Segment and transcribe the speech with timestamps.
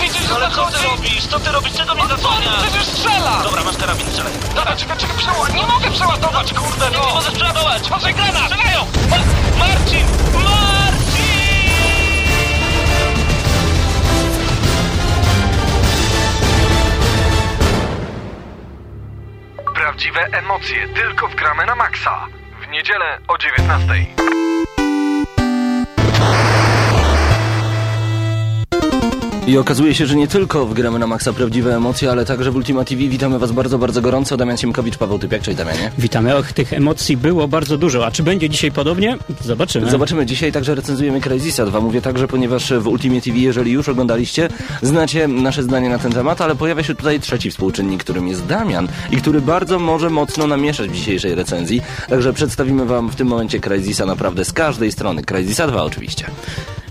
[0.00, 0.78] widzisz, że Ale co zachodzi?
[0.78, 1.26] ty robisz?
[1.26, 1.72] Co ty robisz?
[1.72, 2.62] Czego On zasłaniasz?
[2.62, 3.42] przecież strzela!
[3.44, 4.32] Dobra, masz karabin, strzelaj.
[4.54, 5.54] Dobra, czekaj, czekaj, przeładuj.
[5.54, 7.14] Nie mogę przeładować, kurde, Nie no!
[7.14, 7.88] możesz przeładować!
[7.88, 8.42] Patrzaj, granat!
[8.50, 8.80] Strzelają!
[9.10, 10.06] Ma- Marcin!
[10.34, 11.30] Marcin!
[19.74, 22.26] Prawdziwe emocje tylko w gramy na maksa.
[22.66, 23.94] W niedzielę o 19.
[29.50, 32.56] I okazuje się, że nie tylko w gramy na maksa prawdziwe emocje, ale także w
[32.56, 33.02] Ultima TV.
[33.02, 34.36] Witamy Was bardzo, bardzo gorąco.
[34.36, 35.42] Damian Siemkowicz, Paweł Typiak.
[35.42, 35.92] Cześć Damianie.
[35.98, 36.36] Witamy.
[36.36, 38.06] Och, tych emocji było bardzo dużo.
[38.06, 39.18] A czy będzie dzisiaj podobnie?
[39.40, 39.90] Zobaczymy.
[39.90, 40.26] Zobaczymy.
[40.26, 41.80] Dzisiaj także recenzujemy Crysisa 2.
[41.80, 44.48] Mówię także, ponieważ w Ultimie TV, jeżeli już oglądaliście,
[44.82, 48.88] znacie nasze zdanie na ten temat, ale pojawia się tutaj trzeci współczynnik, którym jest Damian
[49.12, 51.82] i który bardzo może mocno namieszać w dzisiejszej recenzji.
[52.08, 55.22] Także przedstawimy Wam w tym momencie Crysisa naprawdę z każdej strony.
[55.22, 56.26] Crysisa 2 oczywiście.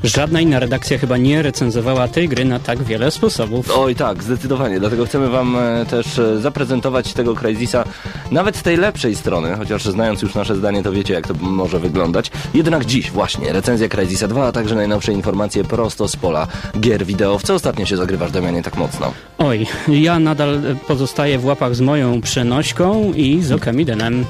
[0.03, 3.71] Żadna inna redakcja chyba nie recenzowała tej gry na tak wiele sposobów.
[3.77, 4.79] Oj tak, zdecydowanie.
[4.79, 7.83] Dlatego chcemy Wam e, też e, zaprezentować tego Crysisa
[8.31, 11.79] nawet z tej lepszej strony, chociaż znając już nasze zdanie, to wiecie jak to może
[11.79, 12.31] wyglądać.
[12.53, 16.47] Jednak dziś właśnie recenzja Crysisa 2, a także najnowsze informacje prosto z pola
[16.79, 17.39] gier wideo.
[17.39, 19.11] W co ostatnio się zagrywasz, Damianie, tak mocno?
[19.37, 24.25] Oj, ja nadal pozostaję w łapach z moją przenośką i z Okamidenem.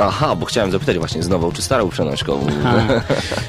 [0.00, 2.46] Aha, bo chciałem zapytać właśnie z nową czy starą przenośką.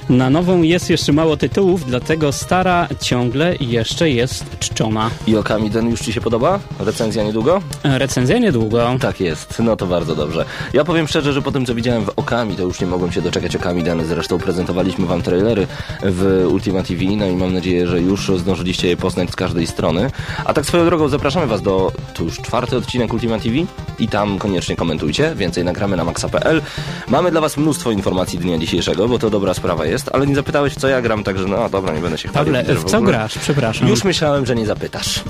[0.09, 5.09] Na nową jest jeszcze mało tytułów, dlatego stara ciągle jeszcze jest czczona.
[5.27, 6.59] I Okamiden już Ci się podoba?
[6.79, 7.61] Recenzja niedługo?
[7.83, 8.95] Recenzja niedługo.
[8.99, 10.45] Tak jest, no to bardzo dobrze.
[10.73, 13.21] Ja powiem szczerze, że po tym co widziałem w Okami, to już nie mogłem się
[13.21, 14.05] doczekać Okamiden.
[14.05, 15.67] Zresztą prezentowaliśmy wam trailery
[16.03, 20.11] w Ultima TV, no i mam nadzieję, że już zdążyliście je poznać z każdej strony.
[20.45, 23.55] A tak swoją drogą zapraszamy was do, to już czwarty odcinek Ultima TV
[23.99, 26.61] i tam koniecznie komentujcie, więcej nagramy na maxa.pl.
[27.07, 30.73] Mamy dla was mnóstwo informacji dnia dzisiejszego, bo to dobra sprawa jest, ale nie zapytałeś
[30.73, 32.53] w co ja gram, także no dobra, nie będę się chwalił.
[32.53, 33.37] Że w co ogóle- grasz?
[33.37, 33.87] Przepraszam.
[33.87, 35.23] już myślałem, że nie zapytasz.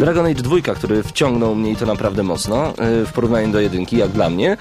[0.00, 3.96] Dragon Age 2, który wciągnął mnie i to naprawdę mocno, yy, w porównaniu do jedynki,
[3.96, 4.56] jak dla mnie,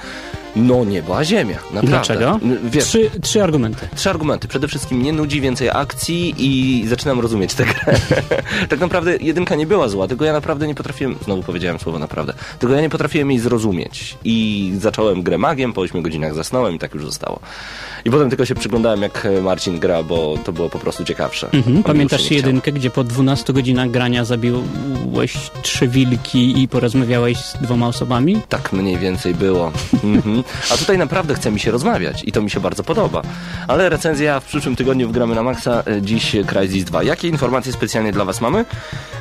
[0.57, 1.55] no nieba, a ziemia.
[1.55, 1.87] Naprawdę.
[1.87, 2.39] Dlaczego?
[2.71, 2.79] Trzy...
[2.81, 3.87] Trzy, trzy argumenty.
[4.09, 4.47] argumenty.
[4.47, 7.97] Przede wszystkim nie nudzi więcej akcji i zaczynam rozumieć tę grę.
[8.69, 12.33] tak naprawdę jedynka nie była zła, tylko ja naprawdę nie potrafiłem, znowu powiedziałem słowo naprawdę,
[12.59, 14.17] tylko ja nie potrafiłem jej zrozumieć.
[14.23, 17.39] I zacząłem grę magiem, po 8 godzinach zasnąłem i tak już zostało.
[18.05, 21.49] I potem tylko się przyglądałem, jak Marcin gra, bo to było po prostu ciekawsze.
[21.53, 21.83] Mhm.
[21.83, 22.37] Pamiętasz nie chciał.
[22.37, 28.41] jedynkę, gdzie po 12 godzinach grania zabiłeś trzy wilki i porozmawiałeś z dwoma osobami?
[28.49, 29.71] Tak mniej więcej było.
[30.03, 30.43] Mhm.
[30.73, 33.21] A tutaj naprawdę chce mi się rozmawiać i to mi się bardzo podoba.
[33.67, 37.03] Ale recenzja w przyszłym tygodniu w Gramy na Maxa, e, dziś Crysis 2.
[37.03, 38.65] Jakie informacje specjalnie dla Was mamy?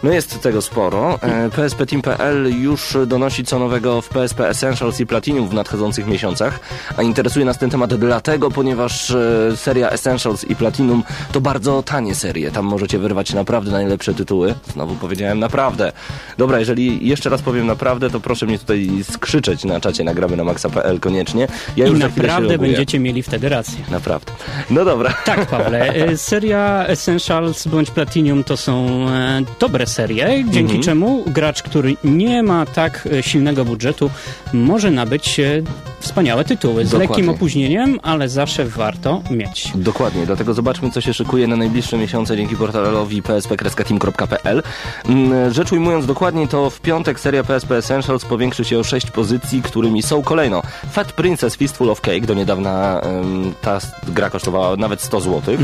[0.02, 1.18] No jest tego sporo.
[1.22, 6.60] E, PSP Team.pl już donosi co nowego w PSP Essentials i Platinum w nadchodzących miesiącach.
[6.96, 12.14] A interesuje nas ten temat dlatego, ponieważ e, seria Essentials i Platinum to bardzo tanie
[12.14, 12.50] serie.
[12.50, 14.54] Tam możecie wyrwać naprawdę najlepsze tytuły.
[14.72, 15.92] Znowu powiedziałem naprawdę.
[16.38, 20.44] Dobra, jeżeli jeszcze raz powiem naprawdę, to proszę mnie tutaj skrzyczeć na czacie nagramy na
[20.44, 21.48] maxa.pl koniecznie.
[21.76, 23.78] Ja I naprawdę będziecie mieli wtedy rację.
[23.90, 24.32] Naprawdę.
[24.70, 25.14] No dobra.
[25.24, 25.94] Tak, Pawle.
[25.94, 30.82] e, Seria Essentials bądź Platinum to są e, dobre serie, dzięki Mhm.
[30.82, 34.10] czemu gracz, który nie ma tak e, silnego budżetu,
[34.52, 35.62] może nabyć e,
[36.00, 37.08] wspaniałe tytuły z Dokładnie.
[37.08, 39.68] lekkim opóźnieniem, ale zawsze warto mieć.
[39.74, 44.62] Dokładnie, dlatego zobaczmy, co się szykuje na najbliższe miesiące dzięki portalowi psp-team.pl.
[45.08, 49.62] Mm, Rzecz ujmując dokładnie, to w piątek seria PSP Essentials powiększy się o 6 pozycji,
[49.62, 50.62] którymi są kolejno
[50.96, 55.56] Fat Princess Fistful of Cake, do niedawna em, ta gra kosztowała nawet 100 zł,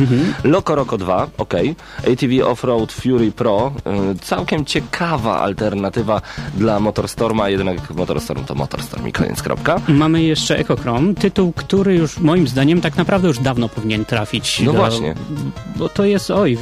[0.44, 1.54] Loco Roco 2, ok,
[1.98, 6.20] ATV Offroad Fury Pro, em, całkiem ciekawa alternatywa
[6.54, 9.80] dla Motorstorma, jednak Motorstorm to Motorstorm i koniec, kropka.
[9.88, 14.60] Mamy jeszcze Echochrome, tytuł, który już moim zdaniem tak naprawdę już dawno powinien trafić.
[14.60, 15.14] No do- właśnie.
[15.76, 16.58] Bo to jest, oj,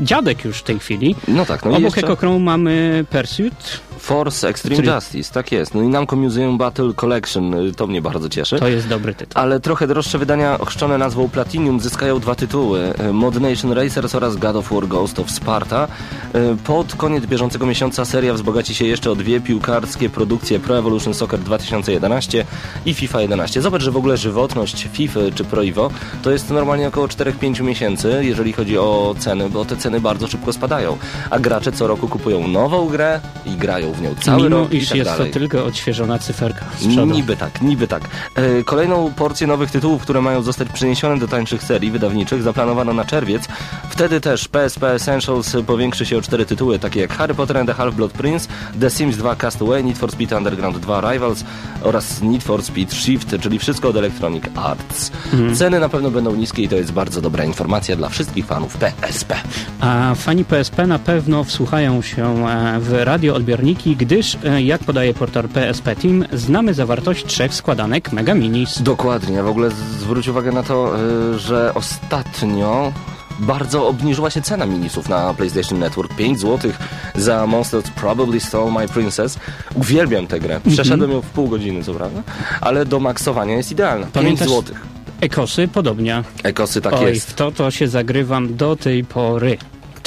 [0.00, 1.14] dziadek już w tej chwili.
[1.28, 2.00] No tak, no Obok jeszcze...
[2.00, 5.74] Echochrome mamy Pursuit, Force Extreme Który- Justice, tak jest.
[5.74, 8.58] No i Namco Museum Battle Collection, y, to mnie bardzo cieszy.
[8.58, 9.42] to jest dobry tytuł.
[9.42, 12.92] Ale trochę droższe wydania ochrzczone nazwą Platinum zyskają dwa tytuły.
[13.08, 15.88] y, Mod Nation Racers oraz God of War Ghost of Sparta.
[16.34, 21.14] Y, Pod koniec bieżącego miesiąca seria wzbogaci się jeszcze o dwie piłkarskie produkcje Pro Evolution
[21.14, 22.44] Soccer 2011
[22.86, 23.62] i FIFA 11.
[23.62, 25.90] Zobacz, że w ogóle żywotność FIFA czy Pro Evo
[26.22, 30.52] to jest normalnie około 4-5 miesięcy, jeżeli chodzi o ceny, bo te ceny bardzo szybko
[30.52, 30.96] spadają.
[31.30, 34.76] A gracze co roku kupują nową grę i grają w nią cały Mimo rok i
[34.76, 35.32] iż tak jest dalej.
[35.32, 36.64] to tylko odświeżona cyferka.
[37.12, 38.02] Niby tak, niby tak.
[38.34, 43.04] E, Kolejną porcję nowych tytułów, które mają zostać przeniesione do tańszych serii wydawniczych, zaplanowano na
[43.04, 43.48] czerwiec.
[43.90, 47.74] Wtedy też PSP Essentials powiększy się o cztery tytuły, takie jak Harry Potter and the
[47.74, 48.48] Half-Blood Prince,
[48.80, 51.44] The Sims 2 Castaway, Need for Speed Underground 2 Rivals
[51.82, 55.10] oraz Need for Speed Shift, czyli wszystko od Electronic Arts.
[55.54, 59.34] Ceny na pewno będą niskie i to jest bardzo dobra informacja dla wszystkich fanów PSP.
[59.80, 65.48] A fani PSP na pewno wsłuchają się e, w radioodbiorniki, gdyż, e, jak podaje portal
[65.48, 68.82] PSP Team, znamy zawartość trzech składanek Mega Minis.
[68.82, 69.70] Dokładnie, w ogóle
[70.00, 70.92] zwróć uwagę na to,
[71.34, 72.92] y, że ostatnio
[73.38, 76.14] bardzo obniżyła się cena minisów na PlayStation Network.
[76.16, 76.70] 5 zł
[77.16, 79.38] za Monsters Probably Stole My Princess.
[79.74, 80.60] Uwielbiam tę grę.
[80.72, 82.22] Przeszedłem ją w pół godziny, co prawda,
[82.60, 84.06] ale do maksowania jest idealna.
[84.06, 84.76] 5 Pamiętasz- zł.
[85.20, 86.22] Ekosy podobnie.
[86.42, 87.30] Ekosy tak Oj, jest.
[87.30, 89.58] w to to się zagrywam do tej pory.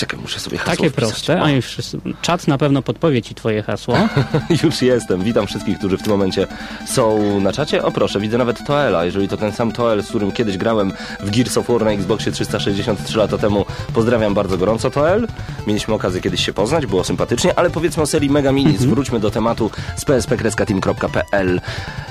[0.02, 1.10] Czekaj, muszę sobie hasło Takie wpisać.
[1.10, 1.78] proste, a już
[2.22, 3.96] czat na pewno podpowie ci twoje hasło.
[4.64, 5.24] Już jestem.
[5.24, 6.48] Witam wszystkich, którzy w tym momencie
[6.88, 7.84] są na czacie.
[7.84, 9.06] O proszę, widzę nawet Toela.
[9.06, 12.32] Jeżeli to ten sam Toel, z którym kiedyś grałem w Gears of War na Xboxie
[12.32, 15.28] 363 lata temu, pozdrawiam bardzo gorąco Toel.
[15.68, 18.78] Mieliśmy okazję kiedyś się poznać, było sympatycznie, ale powiedzmy o serii Mega Mini.
[18.78, 21.62] Zwróćmy do tematu z pspkreskateam.pl.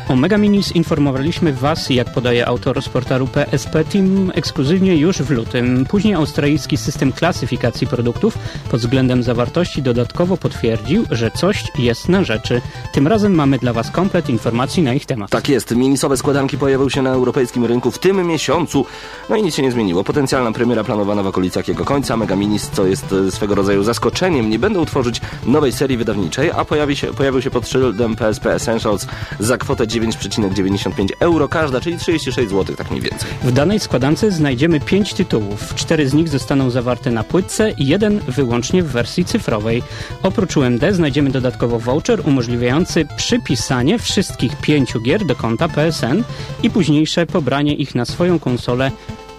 [0.08, 5.31] O Mega Minis informowaliśmy Was, jak podaje autor z portalu PSP Team, ekskluzywnie już w
[5.31, 5.87] lutym.
[5.88, 8.38] Później australijski system klasyfikacji produktów
[8.70, 12.60] pod względem zawartości dodatkowo potwierdził, że coś jest na rzeczy.
[12.92, 15.30] Tym razem mamy dla Was komplet informacji na ich temat.
[15.30, 18.86] Tak jest, minisowe składanki pojawią się na europejskim rynku w tym miesiącu.
[19.28, 20.04] No i nic się nie zmieniło.
[20.04, 22.16] Potencjalna premiera planowana w okolicach jego końca.
[22.16, 26.64] Mega Minis, co jest e, swego rodzaju zaskoczeniem, nie będą tworzyć nowej serii wydawniczej, a
[26.64, 29.06] pojawi się, pojawił się pod szyldem PSP Essentials
[29.40, 33.30] za kwotę 9,95 euro każda, czyli 36 zł, tak mniej więcej.
[33.42, 35.74] W danej składance znajdziemy pięć tytułów.
[35.74, 39.82] Cztery z nich zostaną zawarte na płytce i jeden wyłącznie w wersji cyfrowej.
[40.22, 46.22] Oprócz UMD znajdziemy dodatkowo voucher umożliwiający przypisanie wszystkich pięciu gier do konta PSN
[46.62, 48.90] i późniejsze pobranie ich na swoją konsolę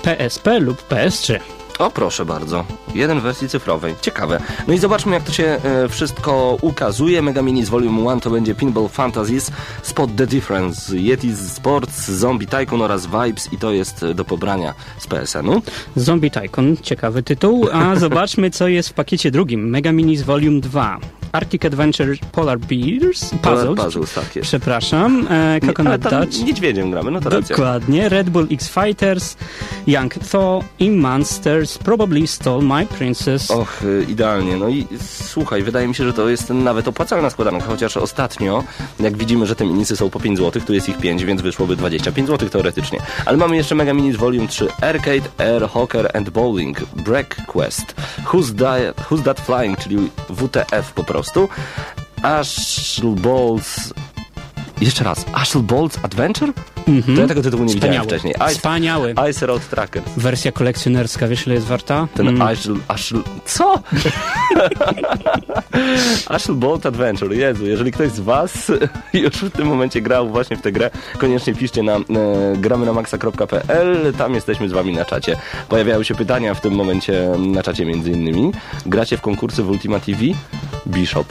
[0.04, 1.61] PSP lub PS3.
[1.82, 2.66] O, proszę bardzo.
[2.96, 3.96] Jeden w wersji cyfrowej.
[4.02, 4.40] Ciekawe.
[4.68, 7.22] No i zobaczmy, jak to się e, wszystko ukazuje.
[7.22, 9.52] Mega Minis Volume 1 to będzie Pinball Fantasies,
[9.84, 14.74] Spot the Difference, Yeti Sports, Zombie Tycoon oraz Vibes i to jest e, do pobrania
[14.98, 15.62] z PSN-u.
[15.96, 19.70] Zombie Tycoon, ciekawy tytuł, a zobaczmy co jest w pakiecie drugim.
[19.70, 21.00] Mega Minis Volume 2.
[21.32, 24.48] Arctic Adventure Polar Bears, Puzzles, Puzzles, tak jest.
[24.48, 26.40] przepraszam, e, Coconut Dutch.
[26.46, 27.56] niedźwiedziem gramy, no to racja.
[27.56, 28.10] Dokładnie.
[28.10, 29.38] Red Bull X Fighters,
[29.88, 33.52] Young Thor i Monsters Probably Stole My Princess.
[33.52, 34.58] Och, y, idealnie.
[34.58, 34.88] No i
[35.28, 38.64] słuchaj, wydaje mi się, że to jest nawet opłacalna składanka, chociaż ostatnio,
[39.00, 41.76] jak widzimy, że te minisy są po 5 zł, tu jest ich 5, więc wyszłoby
[41.76, 43.00] 25 zł teoretycznie.
[43.26, 47.96] Ale mamy jeszcze Mega Minis Volume 3, Arcade, Air, Hocker and Bowling, Break Quest,
[48.26, 49.98] Who's, That, Who's That Flying, czyli
[50.30, 51.21] WTF po prostu,
[52.24, 53.94] Ashel Balls...
[54.82, 56.54] Jeszcze raz, Ashel Balls Adventure?
[57.16, 58.08] To ja tego tytułu nie widziałem Mhm.
[58.08, 58.08] Wspaniały.
[58.08, 58.34] wcześniej.
[58.36, 59.16] Ice, Wspaniały.
[59.32, 60.04] Ice Road Tracker.
[60.18, 62.08] Wersja kolekcjonerska, wiesz ile jest warta?
[62.14, 63.24] Ten Mm, Ashel, Ashel...
[63.46, 63.76] Co?
[66.28, 67.34] Ashel Bolt Adventure.
[67.34, 68.72] Jezu, jeżeli ktoś z was
[69.14, 72.02] już w tym momencie grał właśnie w tę grę, koniecznie piszcie na e,
[72.58, 75.38] gramy na maxa.pl, tam jesteśmy z wami na czacie.
[75.70, 78.52] Pojawiają się pytania w tym momencie na czacie między innymi.
[78.86, 80.20] Gracie w konkursy w Ultima TV?
[80.88, 81.28] Bishop.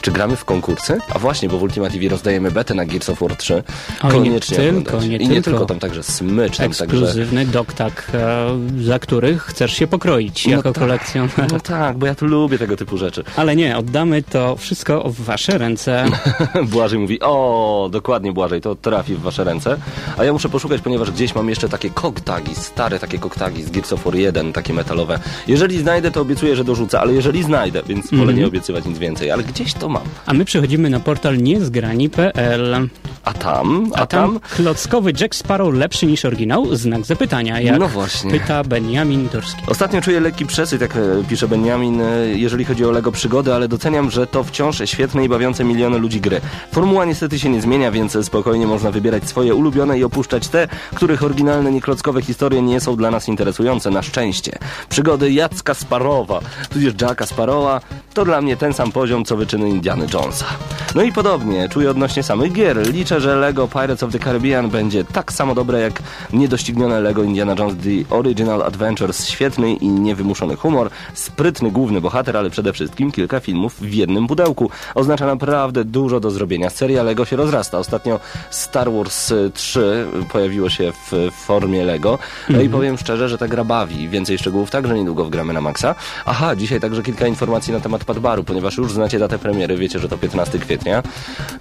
[0.00, 0.98] Czy gramy w konkursy?
[1.14, 3.54] A właśnie, bo w Ultima TV rozdajemy betę na Gears of War 3.
[3.54, 3.62] Oj,
[4.02, 5.08] nie Koniecznie tylko, oglądać.
[5.10, 5.50] nie I nie tylko.
[5.50, 6.84] tylko, tam także smycz, tam także...
[6.84, 8.46] Ekskluzywny doktak, e,
[8.84, 10.82] za których chcesz się pokroić No jako tak.
[10.82, 11.52] kolekcjoner.
[11.52, 13.24] No tak, bo ja tu lubię tego typu rzeczy.
[13.36, 16.04] Ale nie, oddamy to wszystko w wasze ręce.
[16.72, 19.76] Błażej mówi, o, dokładnie Błażej, to trafi w wasze ręce.
[20.18, 23.92] A ja muszę poszukać, ponieważ gdzieś mam jeszcze takie koktagi, stare takie koktagi z Gears
[23.92, 25.18] of War 1, takie metalowe.
[25.46, 29.30] Jeżeli znajdę, to obiecuję, że dorzucę, ale jeżeli znajdę, więc wolę nie obiecywać nic więcej,
[29.30, 30.02] ale gdzieś to mam.
[30.26, 32.88] A my przechodzimy na portal niezgrani.pl.
[33.24, 36.76] A tam, A tam klockowy Jack Sparrow lepszy niż oryginał?
[36.76, 37.60] Znak zapytania.
[37.60, 38.30] Jak No właśnie.
[38.30, 39.62] pyta Benjamin Durski.
[39.66, 43.68] Ostatnio czuję lekki przesyt, jak e, pisze Benjamin, e, jeżeli chodzi o LEGO przygody, ale
[43.68, 46.40] doceniam, że to wciąż świetne i bawiące miliony ludzi gry.
[46.72, 51.22] Formuła niestety się nie zmienia, więc spokojnie można wybierać swoje ulubione i opuszczać te, których
[51.22, 54.58] oryginalne, nieklockowe historie nie są dla nas interesujące, na szczęście.
[54.88, 56.40] Przygody Jacka Sparowa,
[56.70, 57.80] tudzież Jacka Sparrowa,
[58.14, 60.46] to dla mnie ten sam poziom, co wyczyny Indiana Jonesa.
[60.94, 62.92] No i podobnie, czuję odnośnie samych gier.
[62.92, 67.54] Liczę, że Lego Pirates of the Caribbean będzie tak samo dobre jak niedoścignione Lego Indiana
[67.58, 69.28] Jones The Original Adventures.
[69.28, 74.70] Świetny i niewymuszony humor, sprytny główny bohater, ale przede wszystkim kilka filmów w jednym pudełku.
[74.94, 76.70] Oznacza naprawdę dużo do zrobienia.
[76.70, 77.78] Seria Lego się rozrasta.
[77.78, 78.20] Ostatnio
[78.50, 82.18] Star Wars 3 pojawiło się w formie Lego.
[82.48, 84.08] No i powiem szczerze, że ta gra bawi.
[84.08, 85.94] Więcej szczegółów także niedługo wgramy na maksa.
[86.26, 90.08] Aha, dzisiaj także kilka informacji na temat Padbaru, ponieważ już znacie datę premiery, wiecie, że
[90.08, 91.02] to 15 kwietnia.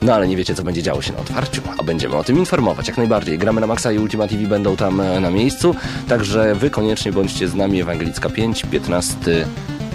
[0.01, 2.87] No ale nie wiecie, co będzie działo się na otwarciu, a będziemy o tym informować
[2.87, 3.37] jak najbardziej.
[3.37, 5.75] Gramy na maksa i Ultima TV będą tam e, na miejscu,
[6.07, 7.81] także wy koniecznie bądźcie z nami.
[7.81, 9.47] Ewangelicka 5, 15...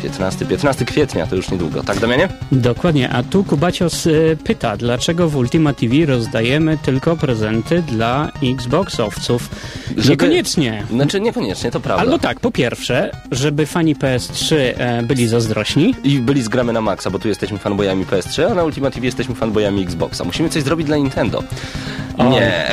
[0.03, 1.83] 15, 15 kwietnia, to już niedługo.
[1.83, 2.29] Tak, Damianie?
[2.53, 9.49] Dokładnie, a tu Kubacios y, pyta, dlaczego w Ultima TV rozdajemy tylko prezenty dla Xboxowców?
[9.97, 10.83] Żeby- Niekoniecznie.
[10.91, 12.03] Znaczy niekoniecznie, to prawda.
[12.03, 15.95] Albo tak, po pierwsze, żeby fani PS3 e, byli zazdrośni.
[16.05, 19.07] I byli z gramy na maksa, bo tu jesteśmy fanboyami PS3, a na Ultima TV
[19.07, 20.25] jesteśmy fanboyami Xboxa.
[20.25, 21.43] Musimy coś zrobić dla Nintendo.
[22.19, 22.31] O.
[22.31, 22.73] Nie.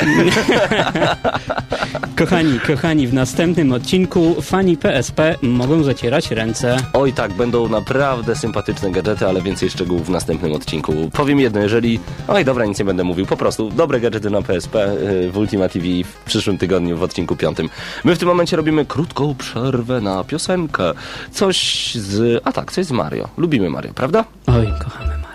[2.16, 6.76] Kochani, kochani, w następnym odcinku fani PSP mogą zacierać ręce.
[6.92, 11.10] Oj tak, będą naprawdę sympatyczne gadżety, ale więcej szczegółów w następnym odcinku.
[11.12, 12.00] Powiem jedno, jeżeli...
[12.28, 15.68] Oj dobra, nic nie będę mówił, po prostu dobre gadżety na PSP y, w Ultima
[15.68, 17.68] TV w przyszłym tygodniu w odcinku piątym.
[18.04, 20.92] My w tym momencie robimy krótką przerwę na piosenkę.
[21.32, 22.42] Coś z...
[22.44, 23.28] A tak, coś z Mario.
[23.36, 24.24] Lubimy Mario, prawda?
[24.46, 25.29] Oj, kochamy Mario.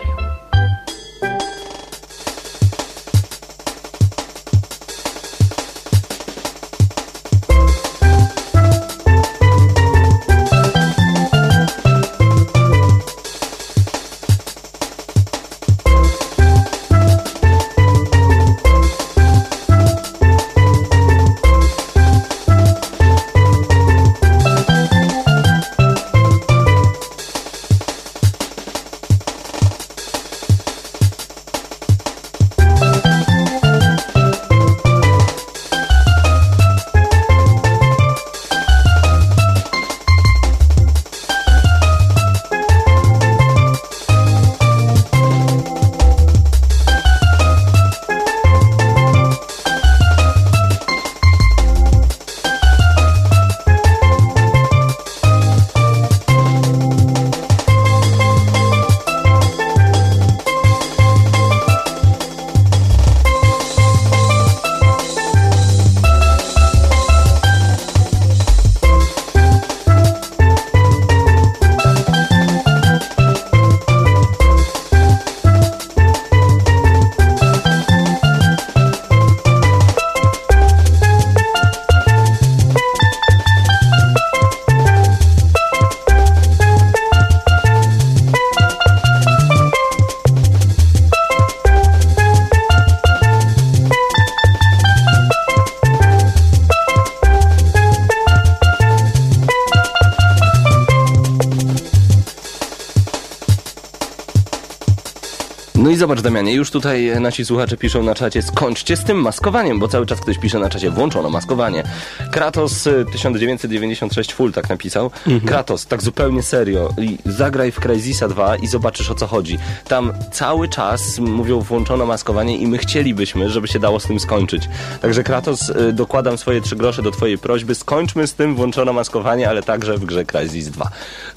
[106.45, 110.05] Damianie, już tutaj e, nasi słuchacze piszą na czacie skończcie z tym maskowaniem, bo cały
[110.05, 111.83] czas ktoś pisze na czacie włączono maskowanie.
[112.31, 115.11] Kratos e, 1996 full tak napisał.
[115.45, 116.89] Kratos, tak zupełnie serio.
[117.25, 119.57] Zagraj w Crysisa 2 i zobaczysz o co chodzi.
[119.87, 124.69] Tam cały czas mówią włączono maskowanie i my chcielibyśmy, żeby się dało z tym skończyć.
[125.01, 129.49] Także Kratos, e, dokładam swoje trzy grosze do twojej prośby, skończmy z tym włączono maskowanie,
[129.49, 130.89] ale także w grze Crysis 2.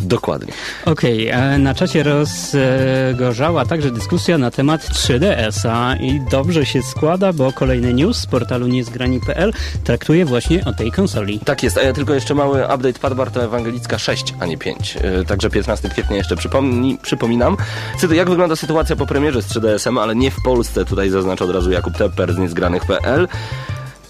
[0.09, 0.53] Dokładnie.
[0.85, 7.53] Okej, e, na czacie rozgorzała także dyskusja na temat 3DS-a i dobrze się składa, bo
[7.53, 9.53] kolejny news z portalu niezgrani.pl
[9.85, 11.41] traktuje właśnie o tej konsoli.
[11.45, 14.95] Tak jest, a ja tylko jeszcze mały update Padbar to Ewangelicka 6, a nie 5.
[14.95, 17.57] Yy, także 15 kwietnia jeszcze przypomni, przypominam.
[17.99, 21.51] Cytu, jak wygląda sytuacja po premierze z 3DS-em, ale nie w Polsce, tutaj zaznacza od
[21.51, 23.29] razu Jakub Tepper z niezgranych.pl.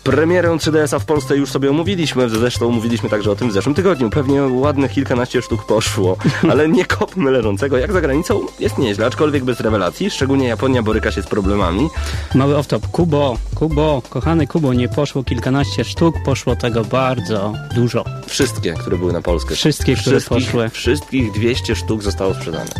[0.08, 4.10] Premierę 3DS-a w Polsce już sobie omówiliśmy, zresztą omówiliśmy także o tym w zeszłym tygodniu.
[4.10, 6.16] Pewnie ładne kilkanaście sztuk poszło,
[6.50, 7.78] ale nie kopmy leżącego.
[7.78, 10.10] Jak za granicą jest nieźle, aczkolwiek bez rewelacji.
[10.10, 11.88] Szczególnie Japonia boryka się z problemami.
[12.34, 12.80] Mały off-top.
[12.92, 18.04] Kubo, Kubo, kochany Kubo, nie poszło kilkanaście sztuk, poszło tego bardzo dużo.
[18.26, 19.54] Wszystkie, które były na Polskę.
[19.54, 20.68] Wszystkie, które poszły.
[20.68, 22.70] Wszystkich 200 sztuk zostało sprzedane.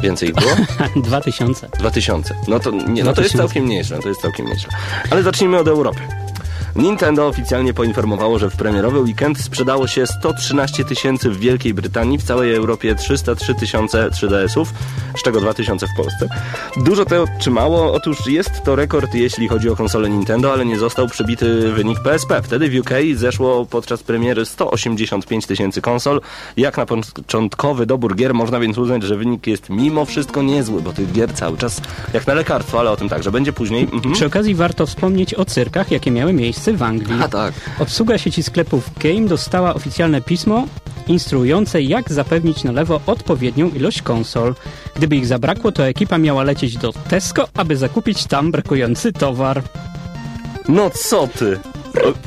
[0.00, 0.50] Więcej było?
[1.08, 1.68] 2000.
[1.78, 2.34] 2000.
[2.48, 3.38] No to, nie, no to jest 2000.
[3.38, 4.70] całkiem nieźle, to jest całkiem nieźle.
[5.10, 6.23] Ale zacznijmy od Europy.
[6.76, 12.22] Nintendo oficjalnie poinformowało, że w premierowy weekend sprzedało się 113 tysięcy w Wielkiej Brytanii, w
[12.22, 14.72] całej Europie 303 tysiące 3DS-ów,
[15.18, 16.28] z czego 2 tysiące w Polsce.
[16.76, 17.92] Dużo to czy mało?
[17.92, 22.42] Otóż jest to rekord, jeśli chodzi o konsolę Nintendo, ale nie został przybity wynik PSP.
[22.42, 26.20] Wtedy w UK zeszło podczas premiery 185 tysięcy konsol.
[26.56, 30.92] Jak na początkowy dobór gier można więc uznać, że wynik jest mimo wszystko niezły, bo
[30.92, 31.80] tych gier cały czas
[32.12, 33.82] jak na lekarstwo, ale o tym także będzie później.
[33.82, 34.14] Mhm.
[34.14, 37.22] Przy okazji warto wspomnieć o cyrkach, jakie miały miejsce w Anglii.
[37.22, 37.54] A tak.
[37.78, 40.66] Obsługa sieci sklepów Game dostała oficjalne pismo
[41.06, 44.54] instruujące, jak zapewnić na lewo odpowiednią ilość konsol.
[44.96, 49.62] Gdyby ich zabrakło, to ekipa miała lecieć do Tesco, aby zakupić tam brakujący towar.
[50.68, 51.58] No co ty?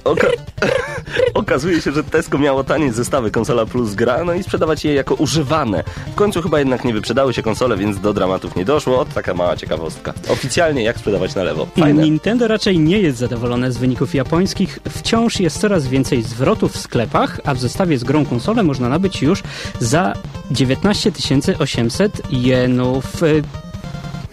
[0.04, 0.28] O, oka
[1.34, 5.16] okazuje się, że Tesco miało tanie zestawy konsola plus gra, no i sprzedawać je jako
[5.16, 5.84] używane.
[6.12, 9.00] W końcu chyba jednak nie wyprzedały się konsole, więc do dramatów nie doszło.
[9.00, 10.14] Ot, taka mała ciekawostka.
[10.30, 11.68] Oficjalnie jak sprzedawać na lewo.
[11.80, 12.04] Fajne.
[12.04, 14.80] Nintendo raczej nie jest zadowolone z wyników japońskich.
[14.90, 19.22] Wciąż jest coraz więcej zwrotów w sklepach, a w zestawie z grą konsolę można nabyć
[19.22, 19.44] już
[19.80, 20.14] za
[20.52, 21.12] 19
[21.60, 23.24] 800 jenów.
[23.24, 23.44] Y,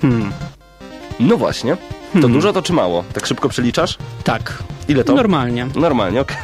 [0.01, 0.33] Hmm,
[1.21, 1.77] No właśnie.
[2.23, 3.05] To dużo to czy mało?
[3.13, 3.99] Tak szybko przeliczasz?
[4.25, 4.63] tak.
[4.89, 5.15] Ile to?
[5.15, 5.67] Normalnie.
[5.75, 6.37] Normalnie, okej.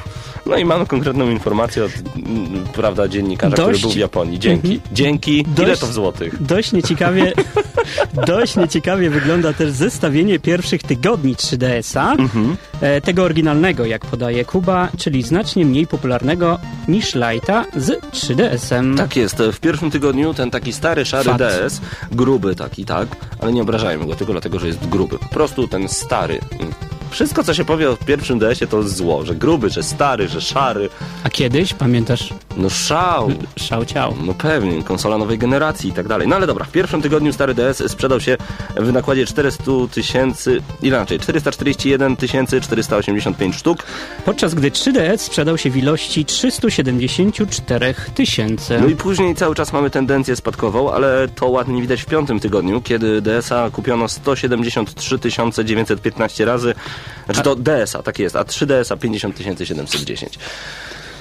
[0.46, 4.38] No i mamy konkretną informację od, mm, prawda, dziennikarza, Dość- który był w Japonii.
[4.38, 4.72] Dzięki.
[4.74, 4.94] Mhm.
[4.94, 5.38] Dzięki.
[5.58, 6.42] Ile Dość- to w złotych?
[6.42, 7.32] Dość nieciekawie,
[8.26, 12.56] dość nieciekawie wygląda też zestawienie pierwszych tygodni 3DS-a, Mhm.
[12.80, 18.96] e, tego oryginalnego, jak podaje Kuba, czyli znacznie mniej popularnego niż Lighta z 3DS-em.
[18.96, 19.38] Tak jest.
[19.52, 21.38] W pierwszym tygodniu ten taki stary, szary Fat.
[21.38, 21.80] DS,
[22.12, 23.08] gruby taki, tak,
[23.40, 25.18] ale nie obrażajmy go tylko dlatego, że jest gruby.
[25.18, 26.38] Po prostu ten stary.
[27.10, 30.88] Wszystko, co się powie o pierwszym DS-ie, to zło, że gruby, że stary, że szary.
[31.24, 33.30] A kiedyś, pamiętasz, No szał.
[33.56, 34.16] szał ciał.
[34.26, 36.28] No pewnie, konsola nowej generacji i tak dalej.
[36.28, 38.36] No ale dobra, w pierwszym tygodniu stary DS sprzedał się
[38.76, 39.62] w nakładzie 400
[39.92, 42.16] tysięcy, inaczej, 441
[42.62, 43.82] 485 sztuk.
[44.24, 48.78] Podczas gdy 3DS sprzedał się w ilości 374 tysięcy.
[48.80, 52.80] No i później cały czas mamy tendencję spadkową, ale to ładnie widać w piątym tygodniu,
[52.80, 55.18] kiedy DS-a kupiono 173
[55.64, 56.74] 915 razy.
[57.24, 60.38] Znaczy to DS-a, tak jest, a 3DS-a 50 710.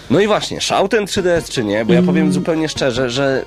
[0.09, 1.86] No i właśnie, szał ten 3DS czy nie?
[1.86, 3.45] Bo ja powiem zupełnie szczerze, że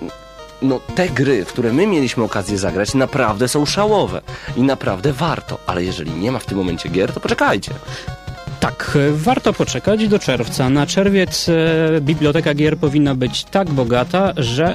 [0.62, 4.22] no, te gry, w które my mieliśmy okazję zagrać, naprawdę są szałowe
[4.56, 5.58] i naprawdę warto.
[5.66, 7.72] Ale jeżeli nie ma w tym momencie gier, to poczekajcie.
[8.60, 10.70] Tak, e, warto poczekać do czerwca.
[10.70, 14.74] Na czerwiec e, biblioteka gier powinna być tak bogata, że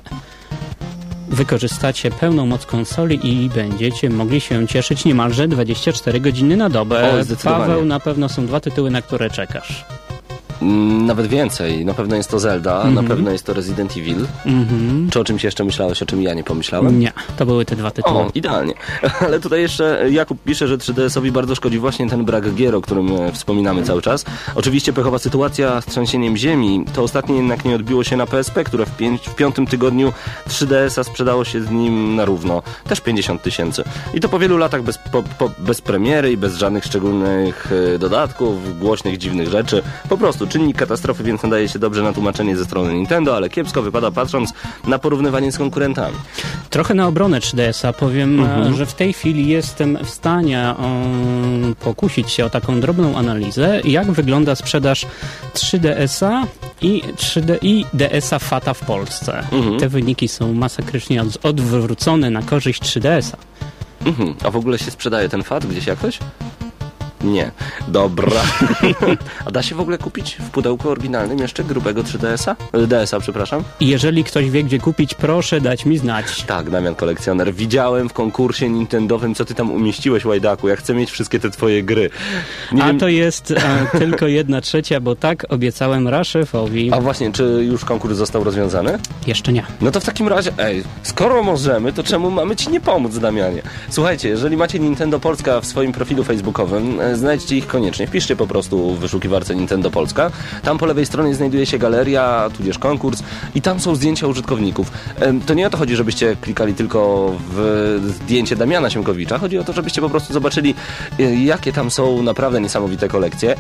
[1.28, 7.22] wykorzystacie pełną moc konsoli i będziecie mogli się cieszyć niemalże 24 godziny na dobę.
[7.22, 7.44] O.
[7.44, 9.86] Paweł, na pewno są dwa tytuły, na które czekasz.
[10.62, 11.86] Mm, Nawet więcej.
[11.86, 14.26] Na pewno jest to Zelda, na pewno jest to Resident Evil.
[14.46, 15.10] Mhm.
[15.10, 17.00] Czy o czymś jeszcze myślałeś, o czym ja nie pomyślałem?
[17.00, 18.16] Nie, to były te dwa tytuły.
[18.16, 18.74] O, idealnie.
[19.26, 23.16] Ale tutaj jeszcze Jakub pisze, że 3DS-owi bardzo szkodzi właśnie ten brak gier, o którym
[23.16, 24.26] e, wspominamy cały czas.
[24.56, 28.86] Oczywiście pechowa sytuacja z trzęsieniem ziemi, to ostatnie jednak nie odbiło się na PSP, które
[28.86, 30.14] w, pięć, w piątym tygodniu
[30.50, 32.64] 3DS-a sprzedało się z nim na równo.
[32.88, 33.84] Też 50 tysięcy.
[34.14, 38.00] I to po wielu latach bez, po, po, bez premiery i bez żadnych szczególnych e,
[38.00, 39.84] dodatków, głośnych, dziwnych rzeczy.
[40.10, 43.82] Po prostu czynnik katastrofy, więc nadaje się dobrze na tłumaczenie ze strony Nintendo, ale kiepsko
[43.82, 44.54] wypada patrząc
[44.88, 46.16] na porównywanie z konkurentami.
[46.70, 48.74] Trochę na obronę 3DS-a powiem, Mhm.
[48.74, 53.82] e, że w tej chwili jestem w stanie um, pokusić się o taką drobną analizę,
[53.84, 55.06] jak wygląda sprzedaż
[55.54, 56.44] 3DS-a
[56.82, 59.40] i, 3D, i DS-a Fata w Polsce.
[59.52, 59.80] Mhm.
[59.80, 63.38] Te wyniki są masakrycznie od, odwrócone na korzyść 3DS-a.
[64.06, 64.34] Mhm.
[64.46, 66.20] A w ogóle się sprzedaje ten fat gdzieś jakoś?
[67.24, 67.52] Nie.
[67.88, 68.42] Dobra.
[69.46, 72.78] A da się w ogóle kupić w pudełku oryginalnym jeszcze grubego 3DS-a?
[72.78, 73.64] E, DS-a, przepraszam.
[73.80, 76.44] Jeżeli ktoś wie, gdzie kupić, proszę dać mi znać.
[76.44, 77.54] Tak, Damian Kolekcjoner.
[77.54, 80.68] Widziałem w konkursie Nintendowym, co ty tam umieściłeś, Łajdaku.
[80.68, 82.10] Ja chcę mieć wszystkie te twoje gry.
[82.72, 83.00] Nie A wiem...
[83.00, 86.94] to jest e, tylko jedna trzecia, bo tak obiecałem Raszefowi.
[86.94, 89.00] A właśnie, czy już konkurs został rozwiązany?
[89.28, 89.64] Jeszcze nie.
[89.82, 93.62] No to w takim razie, ej, skoro możemy, to czemu mamy ci nie pomóc, Damianie?
[93.90, 98.08] Słuchajcie, jeżeli macie Nintendo Polska w swoim profilu facebookowym, e, znajdźcie ich koniecznie.
[98.08, 100.32] Wpiszcie po prostu w wyszukiwarce Nintendo Polska.
[100.64, 103.24] Tam po lewej stronie znajduje się galeria, tudzież konkurs
[103.56, 104.92] i tam są zdjęcia użytkowników.
[105.46, 109.38] To nie o to chodzi, żebyście klikali tylko w zdjęcie Damiana Siemkowicza.
[109.38, 110.76] Chodzi o to, żebyście po prostu zobaczyli,
[111.20, 113.56] e, jakie tam są naprawdę niesamowite kolekcje.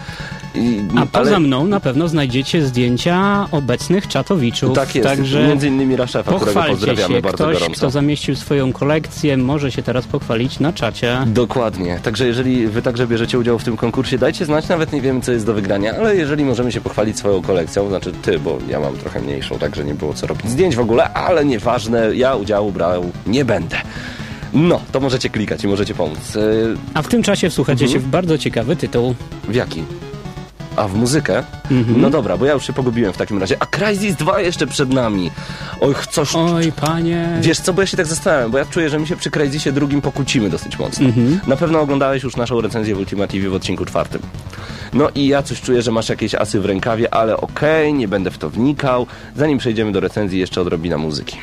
[0.55, 4.75] I- A poza ale- mną na pewno znajdziecie zdjęcia obecnych czatowiczów.
[4.75, 7.21] Tak jest, Także między innymi Raszefa, którego pozdrawiamy się.
[7.21, 7.73] bardzo Ktoś, gorąco.
[7.77, 11.17] kto zamieścił swoją kolekcję, może się teraz pochwalić na czacie.
[11.27, 11.99] Dokładnie.
[12.03, 15.31] Także jeżeli wy także bierzecie udział w tym konkursie, dajcie znać, nawet nie wiemy, co
[15.31, 18.97] jest do wygrania, ale jeżeli możemy się pochwalić swoją kolekcją, znaczy ty, bo ja mam
[18.97, 23.11] trochę mniejszą, także nie było co robić zdjęć w ogóle, ale nieważne, ja udziału brał
[23.27, 23.77] nie będę.
[24.53, 26.35] No, to możecie klikać i możecie pomóc.
[26.35, 28.01] Yy, A w tym czasie wsłuchacie Mhm.
[28.01, 29.15] się w bardzo ciekawy tytuł.
[29.47, 29.83] w jaki?
[30.77, 31.43] A w muzykę?
[31.97, 33.55] No dobra, bo ja już się pogubiłem w takim razie.
[33.59, 35.31] A Crysis 2 jeszcze przed nami.
[35.81, 36.35] Oj, coś...
[36.35, 37.37] Oj, panie.
[37.41, 39.71] Wiesz co, bo ja się tak zastanawiam, bo ja czuję, że my się przy Crysisie
[39.71, 41.07] drugim pokłócimy dosyć mocno.
[41.47, 44.21] Na pewno oglądałeś już naszą recenzję w Ultima TV w odcinku czwartym.
[44.93, 48.31] No i ja coś czuję, że masz jakieś asy w rękawie, ale okej, nie będę
[48.31, 49.07] w to wnikał.
[49.35, 51.37] Zanim przejdziemy do recenzji, jeszcze odrobina muzyki.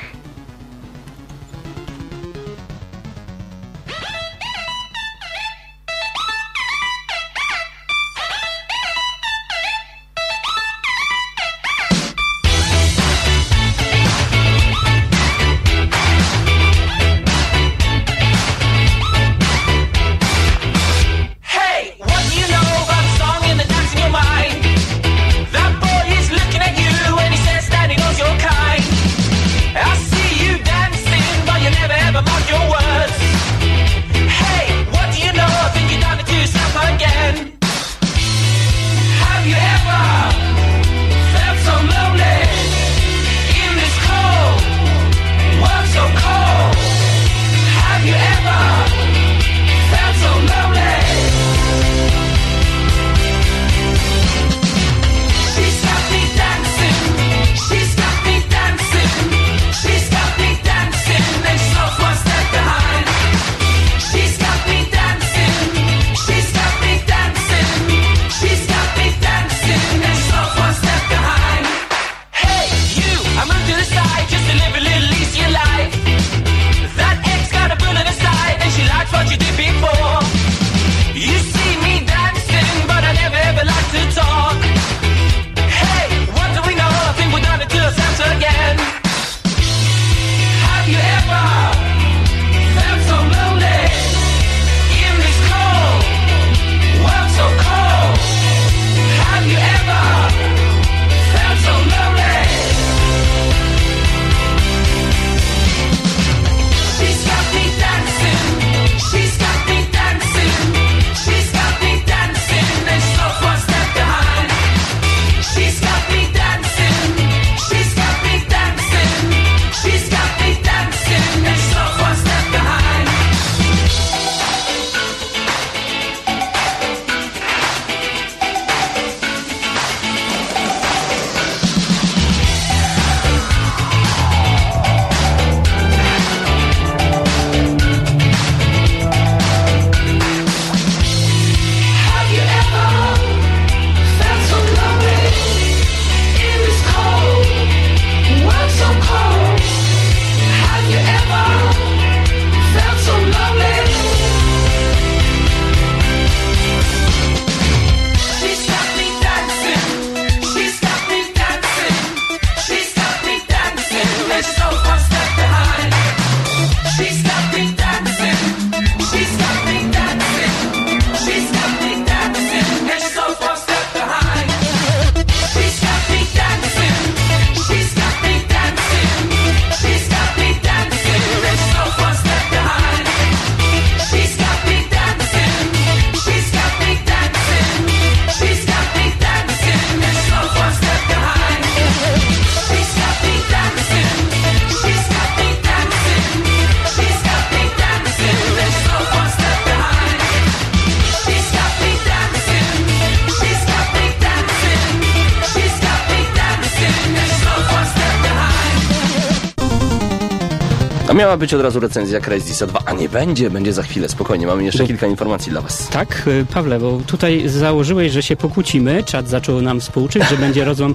[211.14, 214.46] A miała być od razu recenzja Crysisa 2, a nie będzie, będzie za chwilę, spokojnie,
[214.46, 215.88] mamy jeszcze kilka informacji dla was.
[215.88, 219.04] Tak, y, Pawle, bo tutaj założyłeś, że się pokłócimy.
[219.04, 220.94] Czat zaczął nam współczyć, że będzie rozłam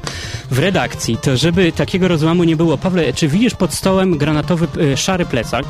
[0.51, 1.17] w redakcji.
[1.17, 2.77] To żeby takiego rozłamu nie było.
[2.77, 5.65] Pawle, czy widzisz pod stołem granatowy y, szary plecak?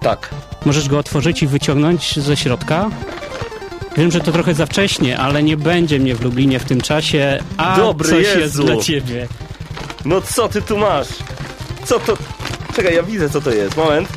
[0.00, 0.30] Tak.
[0.64, 2.90] Możesz go otworzyć i wyciągnąć ze środka?
[3.96, 7.38] Wiem, że to trochę za wcześnie, ale nie będzie mnie w Lublinie w tym czasie.
[7.56, 8.64] A Dobry coś jest Jezu.
[8.64, 9.28] dla ciebie.
[10.04, 11.08] No co ty tu masz?
[11.84, 12.16] Co to?
[12.78, 13.76] Czekaj, ja widzę co to jest.
[13.76, 14.08] Moment.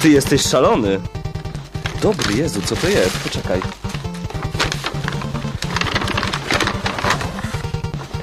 [0.00, 1.00] Ty jesteś szalony.
[2.02, 3.18] Dobry Jezu, co to jest?
[3.18, 3.60] Poczekaj.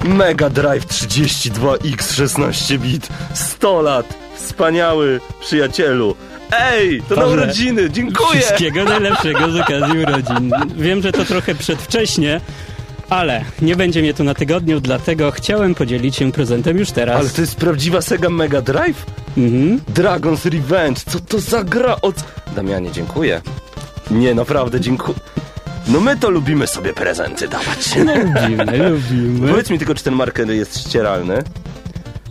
[0.03, 3.07] Mega Drive 32X 16 bit.
[3.33, 4.13] 100 lat.
[4.35, 6.15] Wspaniały przyjacielu.
[6.51, 7.89] Ej, to na Pawle, urodziny.
[7.89, 8.41] Dziękuję.
[8.41, 10.51] Wszystkiego najlepszego z okazji urodzin.
[10.75, 12.41] Wiem, że to trochę przedwcześnie,
[13.11, 17.19] ale nie będzie mnie tu na tygodniu, dlatego chciałem podzielić się prezentem już teraz.
[17.19, 19.05] Ale to jest prawdziwa Sega Mega Drive?
[19.37, 19.79] Mhm.
[19.93, 22.15] Dragon's Revenge, co to za gra od...
[22.55, 23.41] Damianie, dziękuję.
[24.11, 25.17] Nie, naprawdę, dziękuję.
[25.87, 27.95] No my to lubimy sobie prezenty dawać.
[27.95, 29.49] Lubimy, lubimy.
[29.49, 31.43] Powiedz mi tylko, czy ten marker jest ścieralny?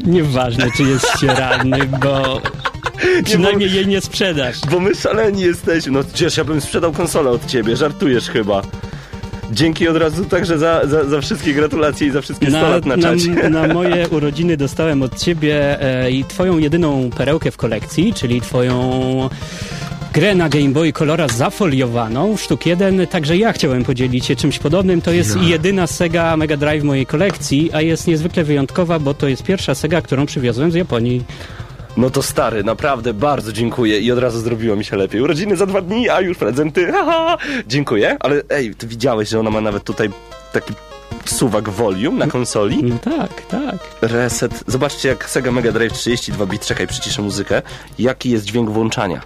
[0.05, 2.41] Nieważne, czy jest ścieralny, bo
[3.25, 4.61] przynajmniej jej nie sprzedasz.
[4.71, 5.93] Bo my szaleni jesteśmy.
[5.93, 8.63] No przecież ja bym sprzedał konsolę od ciebie, żartujesz chyba.
[9.53, 12.87] Dzięki od razu także za, za, za wszystkie gratulacje i za wszystkie 100 Na, lat
[12.87, 13.51] na na, czacie.
[13.51, 19.29] na moje urodziny dostałem od ciebie e, i twoją jedyną perełkę w kolekcji, czyli twoją
[20.13, 25.01] grę na Game Boy Colora zafoliowaną, sztuk jeden, także ja chciałem podzielić się czymś podobnym.
[25.03, 29.29] To jest jedyna Sega Mega Drive w mojej kolekcji, a jest niezwykle wyjątkowa, bo to
[29.29, 31.25] jest pierwsza Sega, którą przywiozłem z Japonii.
[31.97, 35.21] No to stary, naprawdę bardzo dziękuję i od razu zrobiło mi się lepiej.
[35.21, 36.87] Urodziny za dwa dni, a już prezenty.
[36.93, 37.39] Haha.
[37.67, 40.11] Dziękuję, ale ej, ty widziałeś, że ona ma nawet tutaj
[40.53, 40.75] taki
[41.25, 42.83] suwak volume na konsoli?
[42.83, 43.77] No tak, tak.
[44.03, 44.65] Reset.
[44.67, 47.63] Zobaczcie jak Sega Mega Drive 32 bit, czekaj, przyciszę muzykę.
[47.99, 49.21] Jaki jest dźwięk włączania?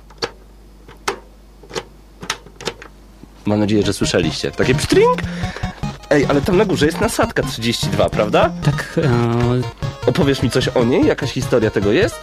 [3.46, 4.50] Mam nadzieję, że słyszeliście.
[4.50, 5.18] Takie pstring!
[6.14, 8.50] Ej, ale tam na górze jest nasadka 32, prawda?
[8.62, 11.06] Tak, e, Opowiesz mi coś o niej?
[11.06, 12.20] Jakaś historia tego jest?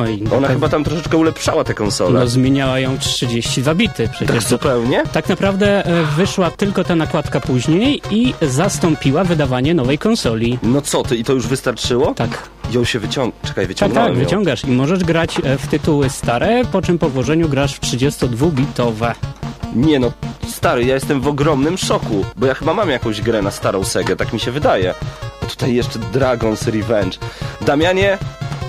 [0.00, 0.22] oj.
[0.32, 2.20] Ona tak, chyba tam troszeczkę ulepszała tę konsolę.
[2.20, 4.28] No zmieniała ją 32 bity przecież.
[4.28, 5.02] tak zupełnie?
[5.12, 10.58] Tak naprawdę e, wyszła tylko ta nakładka później i zastąpiła wydawanie nowej konsoli.
[10.62, 12.14] No co ty, i to już wystarczyło?
[12.14, 13.34] Tak, Ją się wyciąg...
[13.42, 14.24] Czekaj, tak, wyciągnąłem tak, ją.
[14.24, 19.14] wyciągasz i możesz grać e, w tytuły stare, po czym po włożeniu grasz w 32-bitowe.
[19.74, 20.12] Nie no,
[20.48, 24.16] stary, ja jestem w ogromnym szoku, bo ja chyba mam jakąś grę na starą Segę,
[24.16, 24.94] tak mi się wydaje.
[25.42, 27.18] A tutaj jeszcze Dragon's Revenge.
[27.60, 28.18] Damianie,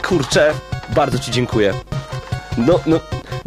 [0.08, 0.54] kurczę,
[0.96, 1.74] bardzo ci dziękuję.
[2.58, 3.00] No, no,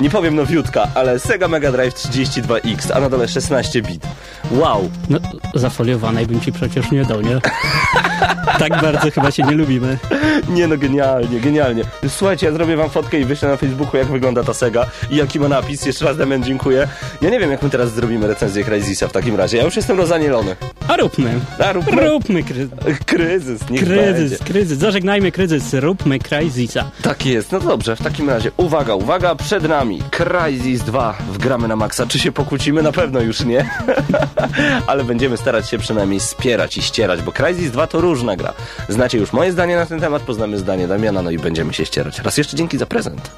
[0.03, 4.07] nie powiem nowiutka, ale Sega Mega Drive 32X, a na dole 16 bit.
[4.51, 5.19] Wow, No,
[5.55, 7.41] zafoliowanej bym ci przecież nie dał, nie?
[8.59, 9.99] tak bardzo chyba się nie lubimy.
[10.49, 11.85] nie no, genialnie, genialnie.
[12.09, 15.41] Słuchajcie, ja zrobię wam fotkę i wyślę na Facebooku, jak wygląda ta Sega i jaki
[15.41, 15.87] ma napis.
[15.87, 16.89] Jeszcze raz, Damian, dziękuję.
[17.21, 19.57] Ja nie wiem, jak my teraz zrobimy recenzję Crysisa w takim razie.
[19.59, 20.57] Ja już jestem rozanielony.
[20.89, 21.41] A róbmy.
[21.59, 22.09] A, róbmy.
[22.09, 22.69] Róbmy kry...
[23.07, 24.45] Kryzys, kryzys, będzie.
[24.45, 24.79] kryzys.
[24.79, 26.91] Zażegnajmy kryzys, róbmy Crysisa.
[27.03, 31.77] Tak jest, no dobrze, w takim razie uwaga, uwaga, przed nami Crysis 2 wgramy na
[31.77, 32.07] maksa.
[32.07, 32.83] Czy się pokłócimy?
[32.83, 33.71] Na pewno już nie.
[34.87, 38.53] Ale będziemy starać się przynajmniej spierać i ścierać, bo Crysis 2 to różna gra.
[38.89, 42.19] Znacie już moje zdanie na ten temat, poznamy zdanie Damiana, no i będziemy się ścierać.
[42.19, 43.31] Raz jeszcze dzięki za prezent.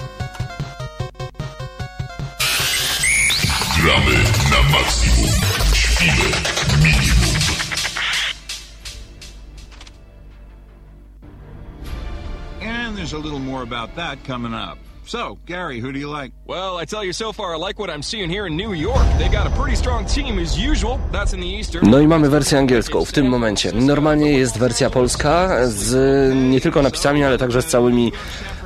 [3.83, 4.15] Gramy
[4.51, 5.31] na maksimum.
[5.75, 6.31] Śpimy
[6.83, 7.35] minimum.
[12.63, 14.79] And there's a little more about that coming up.
[15.07, 16.33] So, Gary, who do you like?
[16.47, 19.03] Well, I tell you so far, I like what I'm seeing here in New York.
[19.19, 20.99] They got a pretty strong team as usual.
[21.13, 21.91] That's in the Eastern.
[21.91, 23.73] No i mamy wersję angielską w tym momencie.
[23.73, 25.95] Normalnie jest wersja polska z
[26.51, 28.13] nie tylko napisami, ale także z całymi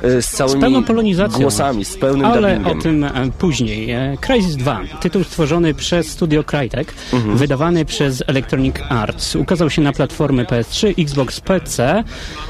[0.03, 1.39] e, z całymi pełną polonizacją.
[1.41, 2.79] głosami, z pełnym Ale dubbingiem.
[2.79, 3.91] o tym e, później.
[3.91, 7.37] E, Crysis 2, tytuł stworzony przez studio Crytek, Mhm.
[7.37, 9.35] wydawany przez Electronic Arts.
[9.35, 12.03] Ukazał się na platformy PS3, Xbox PC.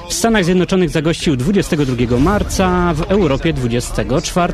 [0.10, 4.54] W Stanach Zjednoczonych zagościł 22 marca, w Europie 24.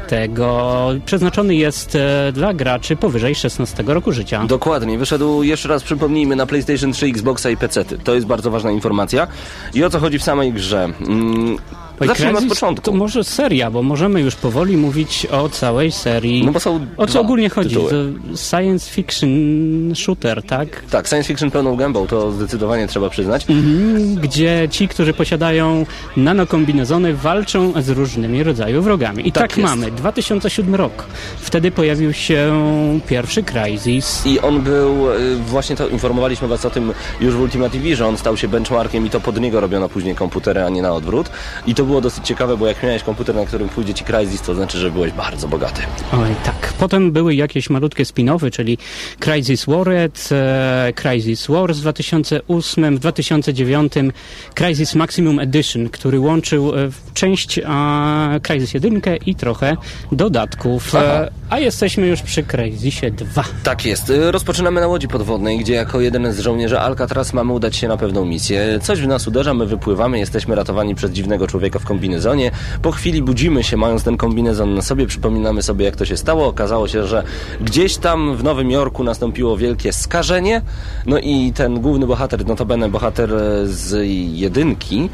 [1.06, 4.46] Przeznaczony jest e, dla graczy powyżej 16 roku życia.
[4.48, 7.86] Dokładnie, wyszedł jeszcze raz przypomnijmy na PlayStation 3, Xboxa i PC.
[7.86, 9.28] To jest bardzo ważna informacja.
[9.74, 10.90] I o co chodzi w samej grze?
[11.02, 11.58] Mm,
[12.02, 12.86] zacznijmy od początku.
[12.86, 16.46] To może seria, bo możemy już powoli mówić o całej serii.
[16.46, 17.78] No bo są o co ogólnie chodzi?
[18.50, 19.30] science fiction
[19.96, 20.84] shooter, tak?
[20.92, 23.46] Tak, science fiction pełną gębą, to zdecydowanie trzeba przyznać.
[23.50, 25.86] Mhm, gdzie ci, którzy posiadają
[26.18, 29.28] nanokombinezony, walczą z różnymi rodzaju wrogami.
[29.28, 29.92] I Tak tak, mamy.
[29.92, 31.06] 2007 rok.
[31.38, 32.54] Wtedy pojawił się
[33.08, 34.26] pierwszy Crysis.
[34.26, 38.08] I on był, y, właśnie to informowaliśmy was o tym już w Ultimate TV, że
[38.08, 41.30] on stał się benchmarkiem i to pod niego robiono później komputery, a nie na odwrót.
[41.68, 44.56] I to było dosyć ciekawe, bo jak miałeś komputer, na którym pójdzie ci Crysis, to
[44.56, 45.82] znaczy, że byłeś bardzo bogaty.
[46.14, 46.65] Oj, tak.
[46.80, 48.78] Potem były jakieś malutkie spin-offy, czyli
[49.20, 53.94] Crysis Warred, e, Crysis Wars w 2008, w 2009
[54.54, 59.78] Crysis Maximum Edition, który łączył e, część a, Crysis 1 i trochę
[60.12, 60.96] dodatków.
[60.96, 63.44] E, a jesteśmy już przy Crysisie 2.
[63.64, 64.10] Tak jest.
[64.10, 67.98] Y, Rozpoczynamy na łodzi podwodnej, gdzie jako jeden z żołnierzy Alcatraz mamy udać się na
[67.98, 68.80] pewną misję.
[68.82, 72.52] Coś w nas uderza, my wypływamy, jesteśmy ratowani przez dziwnego człowieka w kombinezonie.
[72.82, 76.54] Po chwili budzimy się, mając ten kombinezon na sobie, przypominamy sobie, jak to się stało.
[76.66, 77.24] Okazało się, że
[77.62, 80.62] gdzieś tam w Nowym Jorku nastąpiło wielkie skażenie.
[81.06, 85.10] No i ten główny bohater, notabene bohater e, z jedynki,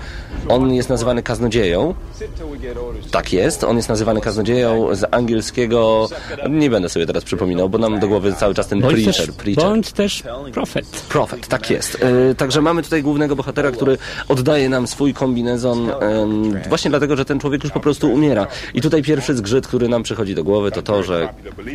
[0.47, 1.95] on jest nazywany kaznodzieją.
[3.11, 6.07] Tak jest, on jest nazywany kaznodzieją z angielskiego.
[6.49, 9.63] Nie będę sobie teraz przypominał, bo nam do głowy cały czas ten preacher, też, preacher.
[9.63, 10.85] bądź też Prophet.
[11.09, 11.97] Prophet, tak jest.
[12.31, 15.91] E, także mamy tutaj głównego bohatera, który oddaje nam swój kombinezon
[16.69, 18.47] właśnie dlatego, że ten człowiek już po prostu umiera.
[18.73, 21.29] I tutaj pierwszy zgrzyt, który nam przychodzi do głowy, to to, że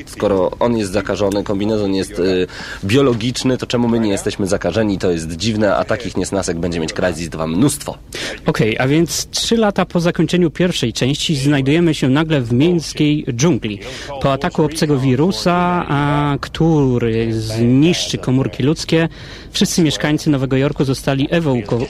[0.06, 2.46] Skoro on jest zakażony, kombinezon jest y,
[2.84, 4.98] biologiczny, to czemu my nie jesteśmy zakażeni?
[4.98, 7.98] To jest dziwne, a takich niesnasek będzie mieć Crysis 2 mnóstwo.
[8.46, 13.80] Okej, a więc trzy lata po zakończeniu pierwszej części znajdujemy się nagle w miejskiej dżungli.
[14.22, 19.08] Po ataku obcego wirusa, a, który zniszczy komórki ludzkie,
[19.56, 21.84] wszyscy mieszkańcy Nowego Jorku zostali ewauko-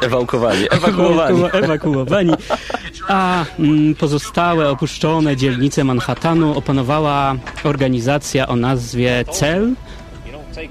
[0.00, 1.38] Ewakuowani, ewakuowani.
[1.38, 2.32] ewakuowani, ewakuowani.
[3.08, 7.34] A mm, pozostałe opuszczone dzielnice Manhattanu opanowała
[7.64, 9.72] organizacja o nazwie CEL,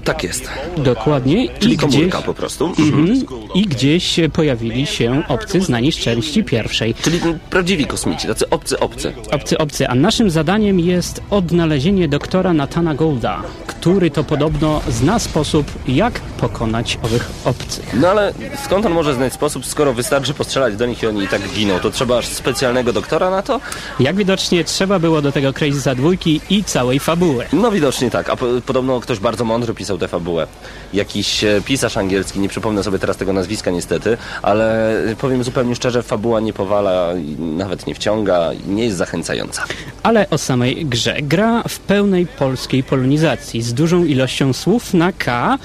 [0.04, 0.48] Tak jest.
[0.76, 2.66] dokładnie, Czyli i gdzieś, komórka po prostu.
[2.66, 3.22] Mhm.
[3.54, 6.94] i gdzieś pojawili się obcy znani z części pierwszej.
[6.94, 9.12] Czyli prawdziwi kosmici, tacy obcy, obcy.
[9.30, 9.88] Obcy, obcy.
[9.88, 16.98] A naszym zadaniem jest odnalezienie doktora Natana Golda, który to podobno zna sposób, jak pokonać
[17.02, 17.94] owych obcych.
[17.94, 21.28] No ale skąd on może znać sposób, skoro wystarczy postrzelać do nich i oni i
[21.28, 21.78] tak giną?
[21.80, 23.60] To trzeba aż specjalnego doktora na to?
[24.00, 27.46] Jak widocznie trzeba było do tego Crazysa dwójki i całej fabuły.
[27.52, 30.46] No widocznie tak, a po, podobno ktoś bardzo mądry pisał tę fabułę.
[30.94, 35.74] Jakiś e, pisarz angielski, nie przypomnę sobie teraz tego nazwiska niestety, ale e, powiem zupełnie
[35.74, 39.64] szczerze, fabuła nie powala, nawet nie wciąga, nie jest zachęcająca.
[40.02, 41.16] Ale o samej grze.
[41.22, 45.58] Gra w pełnej polskiej polonizacji, z dużą ilością słów na K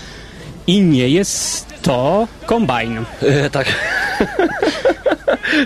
[0.68, 3.06] i nie jest to kombajn.
[3.22, 3.68] E, tak.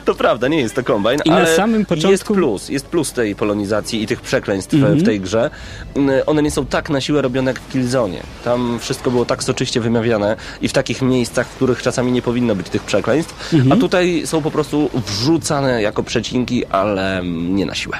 [0.05, 3.13] To prawda, nie jest to kombajn, I na ale samym początku- jest plus, jest plus
[3.13, 5.49] tej polonizacji i tych przekleństw e, w tej grze.
[5.95, 8.17] Mm, One nie są tak na siłę robione jak w Killzone.
[8.43, 12.55] Tam wszystko było tak soczyście wymawiane i w takich miejscach, w których czasami nie powinno
[12.55, 17.75] być tych przekleństw, a tutaj są po prostu wrzucane jako przecinki, ale mm, nie na
[17.75, 17.97] siłę.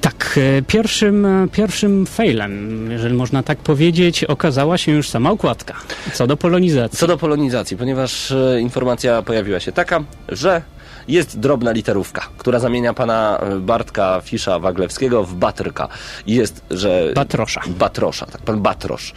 [0.00, 5.74] Tak, e, pierwszym, e, pierwszym failem, jeżeli można tak powiedzieć, okazała się już sama układka.
[6.12, 6.98] Co do polonizacji.
[6.98, 10.62] Co do polonizacji, ponieważ e, informacja pojawiła się taka, że
[11.08, 15.88] jest drobna literówka, która zamienia pana Bartka Fisza Waglewskiego w Batrka.
[16.26, 17.12] I Jest, że...
[17.14, 17.62] Batrosza.
[17.66, 19.12] Batrosza, tak, pan Batrosz.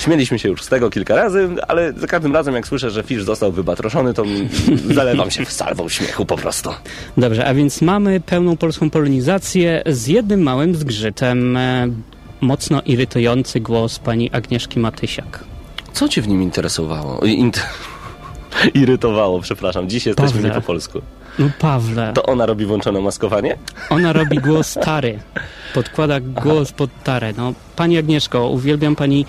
[0.00, 3.22] Śmieliśmy się już z tego kilka razy, ale za każdym razem jak słyszę, że Fisz
[3.24, 4.22] został wybatroszony, to
[4.94, 6.70] zalewam się salwą śmiechu po prostu.
[7.16, 11.56] Dobrze, a więc mamy pełną polską polonizację z jednym małym zgrzytem.
[11.56, 11.88] E,
[12.42, 15.44] Mocno irytujący głos pani Agnieszki Matysiak.
[15.92, 17.20] Co cię w nim interesowało?
[17.24, 17.66] Int...
[18.74, 19.88] Irytowało, przepraszam.
[19.88, 20.48] Dziś jesteśmy Pawle.
[20.48, 21.00] nie po polsku.
[21.38, 23.56] No Pawle, To ona robi włączone maskowanie?
[23.90, 25.18] ona robi głos tary.
[25.74, 27.32] Podkłada głos pod tarę.
[27.36, 29.26] No, pani Agnieszko, uwielbiam pani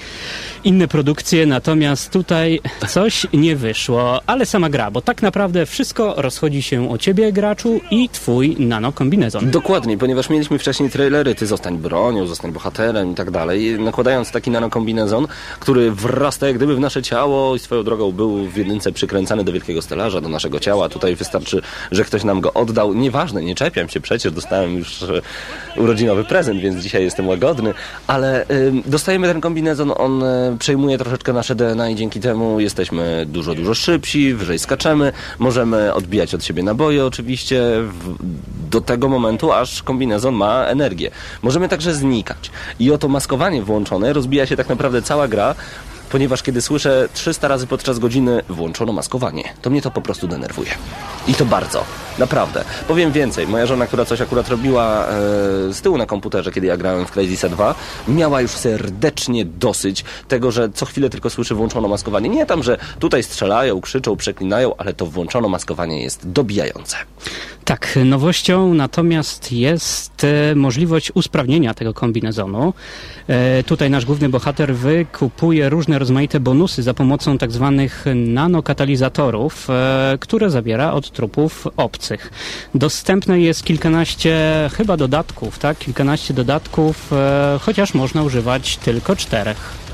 [0.64, 6.62] inne produkcje, natomiast tutaj coś nie wyszło, ale sama gra, bo tak naprawdę wszystko rozchodzi
[6.62, 9.52] się o ciebie, graczu, i twój nanokombinezon.
[9.52, 14.52] Dokładnie, ponieważ mieliśmy wcześniej trailery, ty zostań bronią, zostań bohaterem i tak dalej, nakładając taki
[14.52, 15.28] nanokombinezon,
[15.60, 19.52] który wrasta jak gdyby w nasze ciało i swoją drogą był w jedynce przykręcany do
[19.52, 20.90] wielkiego stelaża, do naszego ciała.
[20.90, 21.62] Tutaj wystarczy,
[21.92, 22.94] że ktoś nam go oddał.
[22.94, 25.22] Nieważne, nie czepiam się przecież, dostałem już e,
[25.78, 27.74] urodzinowy prezent, więc dzisiaj jestem łagodny,
[28.08, 28.41] ale
[28.86, 33.74] dostajemy ten kombinezon, on e, przejmuje troszeczkę nasze DNA i dzięki temu jesteśmy dużo, dużo
[33.74, 38.16] szybsi, wyżej skaczemy, możemy odbijać od siebie naboje oczywiście w,
[38.70, 41.12] do tego momentu, aż kombinezon ma energię.
[41.42, 42.52] Możemy także znikać.
[42.80, 45.56] I oto maskowanie włączone rozbija się tak naprawdę cała gra,
[46.12, 50.70] ponieważ kiedy słyszę 300 razy podczas godziny włączono maskowanie, to mnie to po prostu denerwuje.
[51.28, 51.84] I to bardzo.
[52.20, 52.64] Naprawdę.
[52.88, 53.48] Powiem więcej.
[53.48, 55.10] Moja żona, która coś akurat robiła e,
[55.74, 57.76] z tyłu na komputerze, kiedy ja grałem w Crazysa 2,
[58.08, 62.30] miała już serdecznie dosyć tego, że co chwilę tylko słyszy włączono maskowanie.
[62.30, 66.98] Nie tam, że tutaj strzelają, krzyczą, przeklinają, ale to włączono maskowanie jest dobijające.
[67.72, 72.74] Tak, nowością natomiast jest e, możliwość usprawnienia tego kombinezonu.
[73.28, 80.18] E, tutaj nasz główny bohater wykupuje różne rozmaite bonusy za pomocą tak zwanych nanokatalizatorów, e,
[80.20, 82.32] które zabiera od trupów obcych.
[82.76, 84.40] Dostępne jest kilkanaście
[84.74, 85.78] chyba dodatków, tak?
[85.78, 87.12] Kilkanaście dodatków,
[87.62, 89.91] chociaż można używać tylko czterech.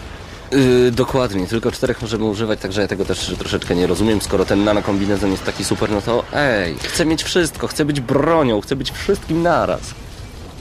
[0.51, 4.21] Yy, dokładnie, tylko czterech możemy używać, także ja tego też troszeczkę nie rozumiem.
[4.21, 8.61] Skoro ten nanokombinezon jest taki super, no to ej, chcę mieć wszystko, chcę być bronią,
[8.61, 9.81] chcę być wszystkim naraz.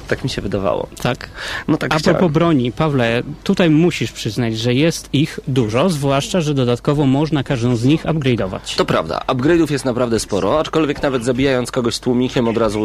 [0.08, 0.88] Tak mi się wydawało.
[1.02, 1.28] Tak.
[1.68, 2.18] No tak A chciałem.
[2.18, 7.76] propos broni, Pawle, tutaj musisz przyznać, że jest ich dużo, zwłaszcza, że dodatkowo można każdą
[7.76, 8.76] z nich upgrade'ować.
[8.76, 12.80] To prawda, upgrade'ów jest naprawdę sporo, aczkolwiek nawet zabijając kogoś z tłumikiem od razu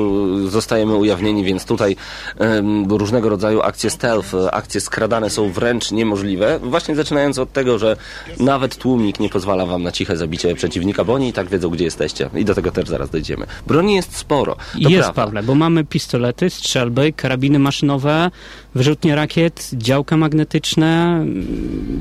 [0.49, 1.95] zostajemy ujawnieni, więc tutaj
[2.39, 6.59] em, różnego rodzaju akcje stealth, akcje skradane są wręcz niemożliwe.
[6.63, 7.95] Właśnie zaczynając od tego, że
[8.39, 11.83] nawet tłumik nie pozwala wam na ciche zabicie przeciwnika, bo oni i tak wiedzą, gdzie
[11.85, 12.29] jesteście.
[12.35, 13.45] I do tego też zaraz dojdziemy.
[13.67, 14.55] Broni jest sporo.
[14.55, 15.13] To Jest, prawda.
[15.13, 18.31] Pawle, bo mamy pistolety, strzelby, karabiny maszynowe,
[18.75, 21.25] wyrzutnie rakiet, działka magnetyczne,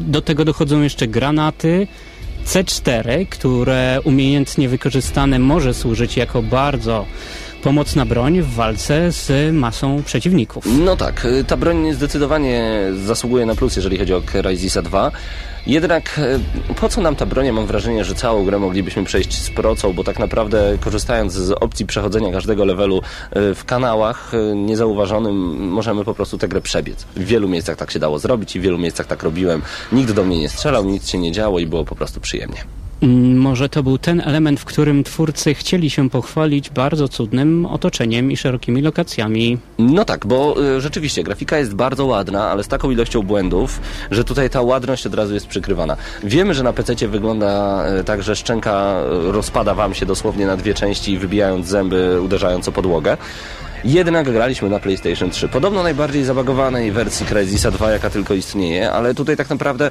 [0.00, 1.86] do tego dochodzą jeszcze granaty,
[2.46, 7.06] C4, które umiejętnie wykorzystane może służyć jako bardzo
[7.62, 10.64] pomocna broń w walce z masą przeciwników.
[10.78, 15.10] No tak, y, ta broń zdecydowanie zasługuje na plus, jeżeli chodzi o Crysisa 2.
[15.66, 16.20] Jednak
[16.70, 17.50] y, po co nam ta broń?
[17.52, 21.86] Mam wrażenie, że całą grę moglibyśmy przejść z procą, bo tak naprawdę korzystając z opcji
[21.86, 25.34] przechodzenia każdego levelu y, w kanałach niezauważonym,
[25.68, 27.06] możemy po prostu tę grę przebiec.
[27.16, 29.62] W wielu miejscach tak się dało zrobić i w wielu miejscach tak robiłem.
[29.92, 32.64] Nikt do mnie nie strzelał, nic się nie działo i było po prostu przyjemnie.
[33.02, 38.30] Mm, Może to był ten element, w którym twórcy chcieli się pochwalić bardzo cudnym otoczeniem
[38.32, 39.58] i szerokimi lokacjami.
[39.78, 44.24] No tak, bo y, rzeczywiście grafika jest bardzo ładna, ale z taką ilością błędów, że
[44.24, 45.96] tutaj ta ładność od razu jest przykrywana.
[46.24, 50.56] Wiemy, że na PC wygląda y, tak, że szczęka y, rozpada wam się dosłownie na
[50.56, 53.16] dwie części, wybijając zęby, uderzając o podłogę.
[53.84, 55.48] Jednak graliśmy na PlayStation 3.
[55.48, 59.90] Podobno najbardziej zabagowanej wersji Crysisa 2, jaka tylko istnieje, ale tutaj tak naprawdę,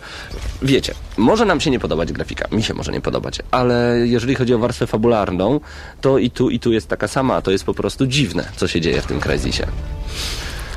[0.62, 4.54] wiecie, może nam się nie podobać grafika, mi się może nie podobać, ale jeżeli chodzi
[4.54, 5.60] o warstwę fabularną,
[6.02, 8.82] to i tu, i tu jest taka sama, to jest po prostu dziwne, co się
[8.82, 9.68] dzieje w tym Crysisie.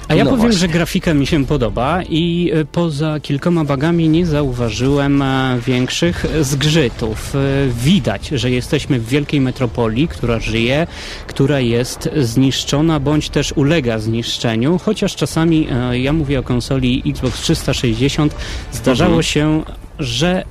[0.09, 0.59] A ja No powiem, właśnie.
[0.61, 7.35] że grafika mi się podoba i e, poza kilkoma bagami nie zauważyłem e, większych zgrzytów.
[7.35, 7.39] E,
[7.85, 10.87] Widać, że jesteśmy w wielkiej metropolii, która żyje,
[11.27, 18.35] która jest zniszczona bądź też ulega zniszczeniu, chociaż czasami, ja mówię o konsoli Xbox 360,
[18.73, 19.23] zdarzało Mhm.
[19.23, 19.63] się,
[19.99, 20.45] że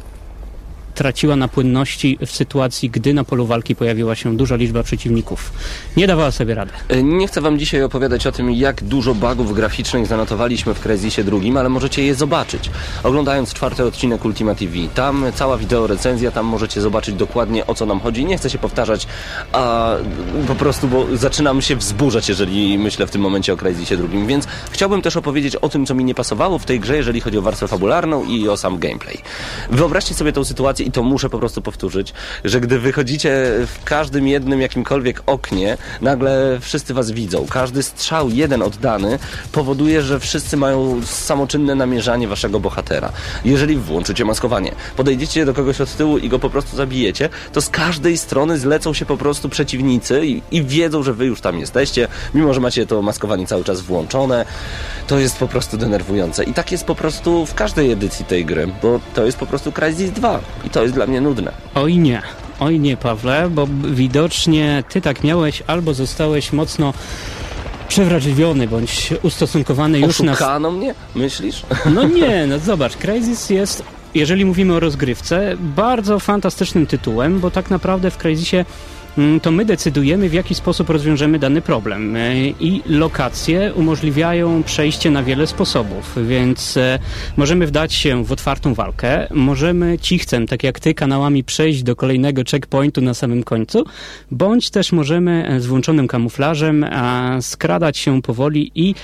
[1.02, 5.54] traciła na płynności w sytuacji, gdy na polu walki pojawiła się duża liczba przeciwników.
[5.98, 6.72] Nie dawała sobie rady.
[6.90, 11.24] E, Nie chcę wam dzisiaj opowiadać o tym, jak dużo bugów graficznych zanotowaliśmy w Crysisie
[11.24, 12.70] drugim, ale możecie je zobaczyć.
[13.04, 14.74] Oglądając czwarty odcinek Ultima TV.
[14.96, 18.26] Tam cała wideo recenzja, tam możecie zobaczyć dokładnie o co nam chodzi.
[18.26, 19.08] Nie chcę się powtarzać,
[19.52, 19.92] a
[20.48, 24.48] po prostu, bo zaczynam się wzburzać, jeżeli myślę w tym momencie o Crysisie drugim, więc
[24.72, 27.42] chciałbym też opowiedzieć o tym, co mi nie pasowało w tej grze, jeżeli chodzi o
[27.42, 29.18] warstwę fabularną i o sam gameplay.
[29.72, 32.14] Wyobraźcie sobie tą sytuację i to muszę po prostu powtórzyć,
[32.44, 33.30] że gdy wychodzicie
[33.68, 37.46] w każdym jednym jakimkolwiek oknie, nagle wszyscy was widzą.
[37.50, 39.20] Każdy strzał jeden oddany
[39.52, 43.12] powoduje, że wszyscy mają samoczynne namierzanie waszego bohatera.
[43.46, 47.70] Jeżeli włączycie maskowanie, podejdziecie do kogoś od tyłu i go po prostu zabijecie, to z
[47.70, 52.08] każdej strony zlecą się po prostu przeciwnicy i, i wiedzą, że wy już tam jesteście,
[52.34, 54.46] mimo że macie to maskowanie cały czas włączone.
[55.08, 56.44] To jest po prostu denerwujące.
[56.44, 59.72] I tak jest po prostu w każdej edycji tej gry, bo to jest po prostu
[59.72, 61.52] Crysis 2 i to jest dla mnie nudne.
[61.76, 62.22] Oj nie,
[62.60, 66.94] oj nie, Pawle, bo widocznie ty tak miałeś albo zostałeś mocno
[67.88, 70.32] przewrażliwiony bądź ustosunkowany już na.
[70.32, 70.96] Oszukano mnie?
[71.16, 71.64] Myślisz?
[71.94, 73.84] No nie, no zobacz, Crysis jest,
[74.16, 78.66] jeżeli mówimy o rozgrywce, bardzo fantastycznym tytułem, bo tak naprawdę w Crysisie
[79.42, 82.16] to my decydujemy, w jaki sposób rozwiążemy dany problem.
[82.16, 87.00] E, I lokacje umożliwiają przejście na wiele sposobów, więc e,
[87.38, 92.42] możemy wdać się w otwartą walkę, możemy cichcem, tak jak ty, kanałami przejść do kolejnego
[92.52, 93.86] checkpointu na samym końcu,
[94.32, 96.86] bądź też możemy e, z włączonym kamuflażem
[97.42, 98.96] skradać się powoli i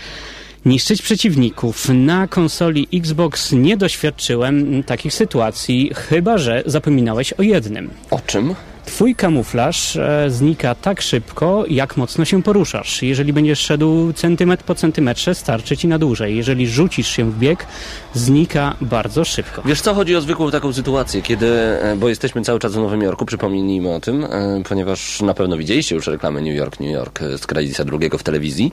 [0.65, 1.89] niszczyć przeciwników.
[1.89, 7.89] Na konsoli Xbox nie doświadczyłem mm, takich sytuacji, chyba że zapominałeś o jednym.
[8.11, 8.55] O czym?
[8.87, 13.03] Twój kamuflaż e, znika tak szybko, jak mocno się poruszasz.
[13.03, 16.35] Jeżeli będziesz szedł centymetr po centymetrze, starczy ci na dłużej.
[16.35, 17.65] Jeżeli rzucisz się w bieg,
[18.13, 19.61] znika bardzo szybko.
[19.65, 23.01] Wiesz co, chodzi o zwykłą taką sytuację, kiedy, e, bo jesteśmy cały czas w Nowym
[23.01, 27.19] Jorku, przypomnijmy o tym, e, ponieważ na pewno widzieliście już reklamę New York, New York
[27.37, 28.71] z Cryzisa drugiego w telewizji.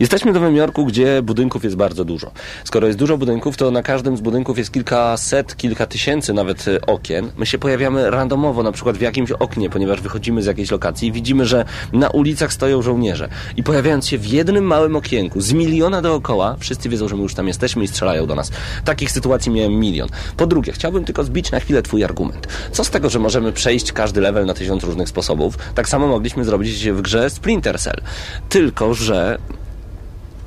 [0.00, 2.30] Jesteśmy w Nowym Jorku, gdzie budynków jest bardzo dużo.
[2.64, 7.30] Skoro jest dużo budynków, to na każdym z budynków jest kilkaset, kilka tysięcy nawet okien.
[7.36, 11.12] My się pojawiamy randomowo, na przykład w jakimś oknie, ponieważ wychodzimy z jakiejś lokacji i
[11.12, 13.28] widzimy, że na ulicach stoją żołnierze.
[13.56, 17.34] I pojawiając się w jednym małym okienku, z miliona dookoła, wszyscy wiedzą, że my już
[17.34, 18.50] tam jesteśmy i strzelają do nas.
[18.84, 20.08] Takich sytuacji miałem milion.
[20.36, 22.48] Po drugie, chciałbym tylko zbić na chwilę twój argument.
[22.72, 25.58] Co z tego, że możemy przejść każdy level na tysiąc różnych sposobów?
[25.74, 28.00] Tak samo mogliśmy zrobić w grze Splinter Cell.
[28.48, 29.38] Tylko, że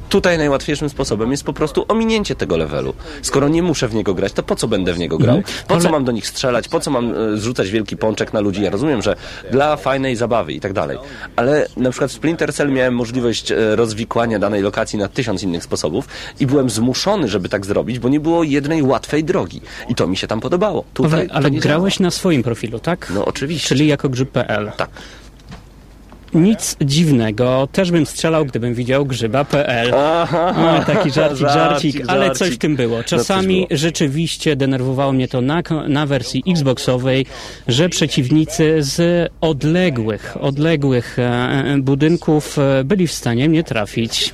[0.09, 2.93] Tutaj najłatwiejszym sposobem jest po prostu ominięcie tego levelu.
[3.21, 5.41] Skoro nie muszę w niego grać, to po co będę w niego grał?
[5.67, 6.67] Po co mam do nich strzelać?
[6.67, 8.61] Po co mam e, zrzucać wielki pączek na ludzi?
[8.61, 9.15] Ja rozumiem, że
[9.51, 10.97] dla fajnej zabawy i tak dalej.
[11.35, 15.63] Ale na przykład w Splinter Cell miałem możliwość e, rozwikłania danej lokacji na tysiąc innych
[15.63, 16.07] sposobów
[16.39, 19.61] i byłem zmuszony, żeby tak zrobić, bo nie było jednej łatwej drogi.
[19.89, 20.83] I to mi się tam podobało.
[20.93, 23.11] Tutaj ale grałeś na swoim profilu, tak?
[23.15, 23.67] No oczywiście.
[23.67, 24.71] Czyli jako grzyb.pl.
[24.77, 24.89] Tak.
[26.33, 29.93] Nic dziwnego, też bym strzelał, gdybym widział grzyba.pl.
[29.93, 30.27] O,
[30.85, 32.97] taki żarcik, żarcik, ale coś w tym było.
[32.97, 37.25] No, Czasami rzeczywiście denerwowało mnie to na, na wersji Xboxowej,
[37.67, 44.33] że przeciwnicy z odległych, odległych e, budynków e, byli w stanie mnie trafić.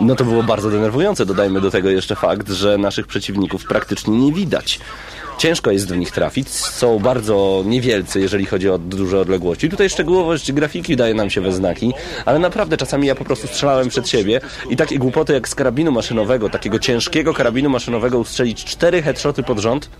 [0.00, 1.26] No to było bardzo denerwujące.
[1.26, 4.80] Dodajmy do tego jeszcze fakt, że naszych przeciwników praktycznie nie widać.
[5.38, 9.68] Ciężko jest w nich trafić, są bardzo niewielcy, jeżeli chodzi o duże odległości.
[9.68, 11.92] Tutaj szczegółowość grafiki daje nam się we znaki,
[12.24, 15.92] ale naprawdę czasami ja po prostu strzelałem przed siebie i takie głupoty jak z karabinu
[15.92, 19.90] maszynowego, takiego ciężkiego karabinu maszynowego ustrzelić cztery headshoty pod rząd,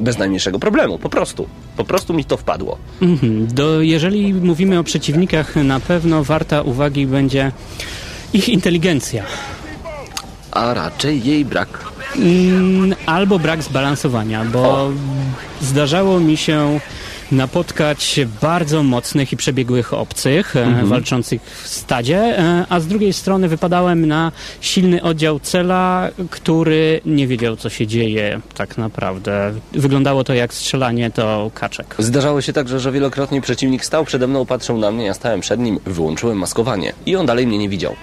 [0.00, 1.48] bez najmniejszego problemu, po prostu.
[1.76, 2.78] Po prostu mi to wpadło.
[3.02, 3.46] Mhm.
[3.46, 7.52] Do, jeżeli mówimy o przeciwnikach, na pewno warta uwagi będzie
[8.32, 9.24] ich inteligencja.
[10.60, 11.68] A raczej jej brak.
[12.16, 14.90] Mm, albo brak zbalansowania, bo
[15.60, 16.80] zdarzało mi się
[17.32, 23.48] napotkać bardzo mocnych i przebiegłych obcych e, walczących w stadzie, e, a z drugiej strony
[23.48, 29.52] wypadałem na silny oddział cela, który nie wiedział, co się dzieje tak naprawdę.
[29.72, 31.94] Wyglądało to jak strzelanie to kaczek.
[31.98, 35.60] Zdarzało się także, że wielokrotnie przeciwnik stał przede mną, patrzył na mnie, ja stałem przed
[35.60, 37.96] nim, wyłączyłem maskowanie i on dalej mnie nie widział.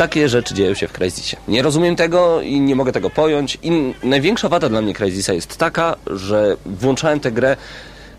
[0.00, 1.36] Takie rzeczy dzieją się w Crysisie.
[1.48, 3.58] Nie rozumiem tego i nie mogę tego pojąć.
[3.62, 7.56] I największa wada dla mnie Crysisa jest taka, że włączałem tę grę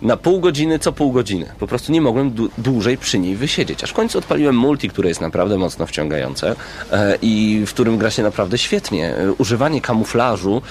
[0.01, 1.45] na pół godziny co pół godziny.
[1.59, 3.83] Po prostu nie mogłem dłu- dłużej przy niej wysiedzieć.
[3.83, 6.55] Aż w końcu odpaliłem multi, które jest naprawdę mocno wciągające
[6.91, 9.15] e, i w którym gra się naprawdę świetnie.
[9.15, 10.61] E, używanie kamuflażu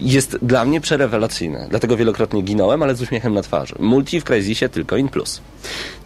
[0.00, 1.66] jest dla mnie przerewelacyjne.
[1.70, 3.74] Dlatego wielokrotnie ginąłem, ale z uśmiechem na twarzy.
[3.78, 5.40] Multi w Crysisie tylko in plus.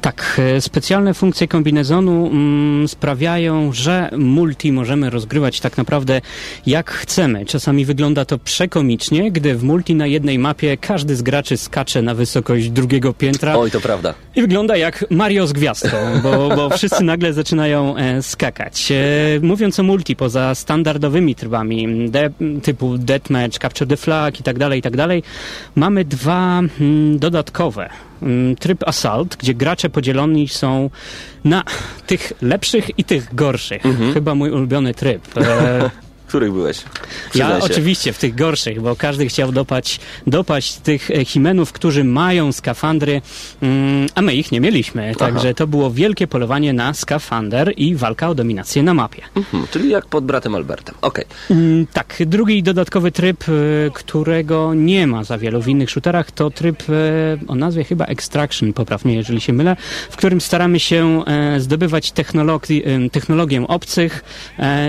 [0.00, 6.20] Tak, e, specjalne funkcje kombinezonu mm, sprawiają, że multi możemy rozgrywać tak naprawdę
[6.66, 7.46] jak chcemy.
[7.46, 12.14] Czasami wygląda to przekomicznie, gdy w multi na jednej mapie każdy z graczy skacze na
[12.14, 14.14] wysokość drugiego piętra Oj, to prawda.
[14.36, 18.92] i wygląda jak Mario z gwiazdką, bo, bo wszyscy nagle zaczynają e, skakać.
[18.92, 18.96] E,
[19.42, 22.30] mówiąc o multi, poza standardowymi trybami de,
[22.62, 25.22] typu Deathmatch, Capture the Flag i tak dalej, i tak dalej,
[25.74, 27.90] mamy dwa mm, dodatkowe.
[28.22, 30.90] Mm, Tryb Assault, gdzie gracze podzieloni są
[31.44, 31.62] na
[32.06, 33.82] tych lepszych i tych gorszych.
[34.14, 35.38] Chyba mój ulubiony tryb.
[35.38, 35.90] E,
[36.34, 36.82] Których byłeś?
[37.34, 37.64] ja się.
[37.64, 43.22] oczywiście w tych gorszych, bo każdy chciał dopać, dopaść tych e, himenów, którzy mają skafandry,
[43.62, 45.14] mm, a my ich nie mieliśmy.
[45.14, 49.22] Także to było wielkie polowanie na skafander i walka o dominację na mapie.
[49.34, 50.94] Hmm, czyli jak pod bratem Albertem.
[51.02, 51.24] Okej.
[51.50, 53.52] Mm, tak, drugi dodatkowy tryb, e,
[53.90, 56.92] którego nie ma za wielu w innych shooterach, to tryb e,
[57.48, 59.76] o nazwie chyba Extraction, poprawnie jeżeli się mylę,
[60.10, 61.24] w którym staramy się
[61.58, 64.24] zdobywać technologi- technologię obcych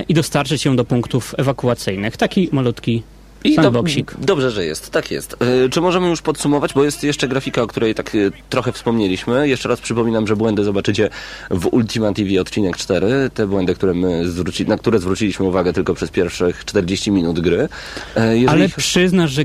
[0.09, 2.17] i dostarczyć ją do punktów ewakuacyjnych.
[2.17, 3.03] Taki malutki
[3.43, 4.11] I sandboxik.
[4.11, 4.91] dob- dobrze, że jest.
[4.91, 5.35] Tak jest.
[5.65, 8.17] E, czy możemy już podsumować, bo jest jeszcze grafika, o której tak e,
[8.49, 9.47] trochę wspomnieliśmy.
[9.49, 11.09] Jeszcze raz przypominam, że błędy zobaczycie
[11.51, 13.29] w Ultima TV odcinek 4.
[13.33, 17.67] Te błędy, które my zwróci- na które zwróciliśmy uwagę tylko przez pierwszych 40 minut gry.
[18.15, 19.43] E, jeżeli Ale przyznasz, że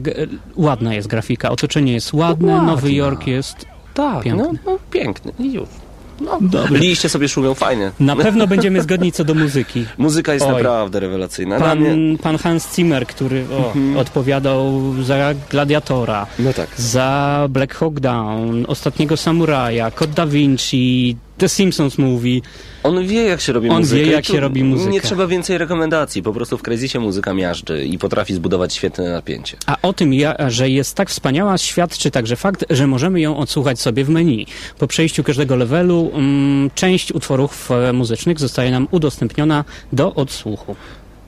[0.56, 2.66] ładna jest grafika, otoczenie jest ładne, Ładna.
[2.70, 3.66] Nowy Jork jest...
[3.94, 4.42] tak, piękny.
[4.44, 5.32] no, no piękny.
[5.38, 5.68] I już.
[6.20, 6.78] No, Dobrze.
[6.78, 7.90] Liście sobie szumią fajnie.
[8.00, 9.84] Na pewno będziemy zgodni co do muzyki.
[9.98, 10.52] Muzyka jest Oj.
[10.62, 11.58] naprawdę rewelacyjna.
[11.74, 11.90] Mnie...
[11.90, 13.44] Pan, pan Hans Zimmer, który
[13.96, 16.68] o, odpowiadał za Gladiatora, No tak.
[16.76, 22.40] za Black Hawk Down, Ostatniego Samuraja, Code Da Vinci, The Simpsons Movie.
[22.82, 24.00] On wie, jak się robi On muzykę.
[24.00, 24.90] wie, i jak się robi muzykę.
[24.90, 26.22] Nie trzeba więcej rekomendacji.
[26.22, 29.56] Po prostu w Crazysie muzyka miażdży i potrafi zbudować świetne napięcie.
[29.66, 30.12] A o tym,
[30.48, 34.46] że jest tak wspaniała, świadczy także fakt, że możemy ją odsłuchać sobie w menu.
[34.78, 40.76] Po przejściu każdego levelu mm, część utworów e, muzycznych zostaje nam udostępniona do odsłuchu.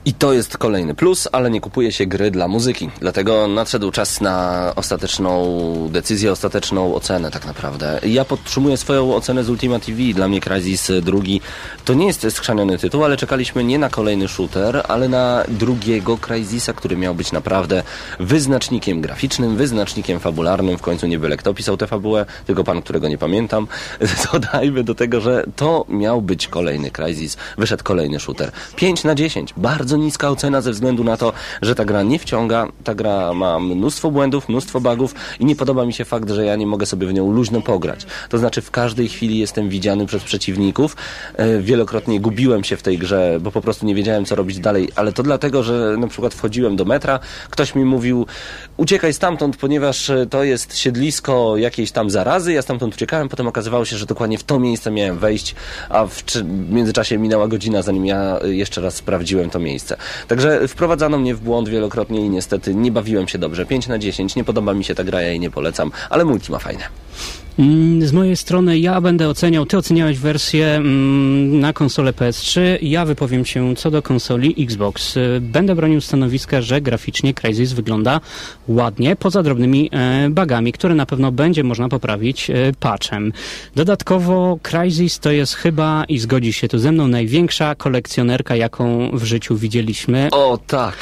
[0.05, 2.89] I to jest kolejny plus, ale nie kupuje się gry dla muzyki.
[2.99, 7.99] Dlatego nadszedł czas na ostateczną decyzję, ostateczną ocenę tak naprawdę.
[8.05, 10.01] Ja podtrzymuję swoją ocenę z Ultima TV.
[10.13, 11.41] Dla mnie Crysis drugi
[11.85, 16.73] to nie jest skrzaniony tytuł, ale czekaliśmy nie na kolejny shooter, ale na drugiego Crysisa,
[16.73, 17.83] który miał być naprawdę
[18.19, 20.77] wyznacznikiem graficznym, wyznacznikiem fabularnym.
[20.77, 23.67] W końcu nie byle kto pisał tę fabułę, tylko pan, którego nie pamiętam.
[24.33, 27.37] Dodajmy do tego, że to miał być kolejny Crysis.
[27.57, 28.51] Wyszedł kolejny shooter.
[28.75, 29.53] 5 na 10.
[29.57, 32.67] Bardzo niska ocena ze względu na to, że ta gra nie wciąga.
[32.83, 36.55] Ta gra ma mnóstwo błędów, mnóstwo bugów i nie podoba mi się fakt, że ja
[36.55, 38.05] nie mogę sobie w nią luźno pograć.
[38.29, 40.95] To znaczy w każdej chwili jestem widziany przez przeciwników.
[41.35, 44.89] E, Wielokrotnie gubiłem się w tej grze, bo po prostu nie wiedziałem co robić dalej,
[44.95, 47.19] ale to dlatego, że na przykład wchodziłem do metra,
[47.49, 48.25] ktoś mi mówił
[48.77, 52.53] uciekaj stamtąd, ponieważ e, to jest siedlisko jakiejś tam zarazy.
[52.53, 55.55] Ja stamtąd uciekałem, potem okazywało się, że dokładnie w to miejsce miałem wejść,
[55.89, 56.23] a w
[56.69, 59.82] międzyczasie minęła godzina, zanim ja e, jeszcze raz sprawdziłem to miejsce.
[60.27, 63.65] Także wprowadzano mnie w błąd wielokrotnie i niestety nie bawiłem się dobrze.
[63.65, 66.51] 5 na 10, nie podoba mi się ta gra, ja jej nie polecam, ale multi
[66.51, 66.83] ma fajne.
[67.59, 73.05] Mm, Z mojej strony ja będę oceniał, ty oceniałeś wersję mm, na konsolę PS3, ja
[73.05, 75.17] wypowiem się co do konsoli Xbox.
[75.17, 78.21] Y, Będę bronił stanowiska, że graficznie Crysis wygląda
[78.67, 83.33] ładnie, poza drobnymi e, bugami, które na pewno będzie można poprawić e, patchem.
[83.75, 89.23] Dodatkowo Crysis to jest chyba, i zgodzi się tu ze mną, największa kolekcjonerka, jaką w
[89.23, 90.27] życiu widzieliśmy.
[90.31, 90.95] O tak.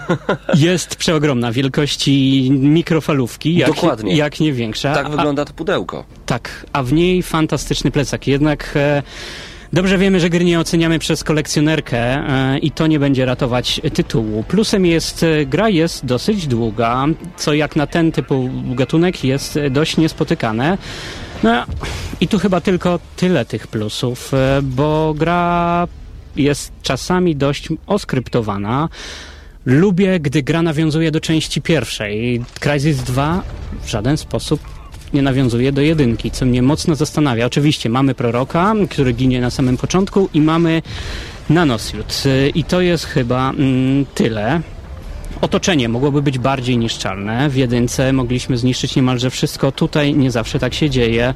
[0.54, 4.16] Jest przeogromna, wielkości mikrofalówki, jak, Dokładnie.
[4.16, 4.94] jak nie większa.
[4.94, 5.85] Tak wygląda to pudełko.
[6.26, 8.26] Tak, a w niej fantastyczny plecak.
[8.26, 9.02] Jednak e,
[9.72, 14.42] dobrze wiemy, że gry nie oceniamy przez kolekcjonerkę e, i to nie będzie ratować tytułu.
[14.42, 17.06] Plusem jest, e, gra jest dosyć długa,
[17.36, 20.78] co jak na ten typu gatunek jest e, dość niespotykane.
[21.42, 21.64] No
[22.20, 24.32] i tu chyba tylko tyle tych plusów,
[24.62, 25.86] bo gra
[26.36, 28.88] jest czasami dość oskryptowana.
[29.66, 32.44] Lubię, gdy gra nawiązuje do części pierwszej.
[32.60, 33.42] Crysis 2
[33.82, 34.75] w żaden sposób
[35.14, 37.46] nie nawiązuje do jedynki, co mnie mocno zastanawia.
[37.46, 40.82] Oczywiście mamy proroka, który ginie na samym początku i mamy
[41.50, 42.22] nanosjut.
[42.26, 44.60] Y, I to jest chyba mm, tyle.
[45.40, 47.50] Otoczenie mogłoby być bardziej niszczalne.
[47.50, 49.72] W jedynce mogliśmy zniszczyć niemalże wszystko.
[49.72, 51.34] Tutaj nie zawsze tak się dzieje.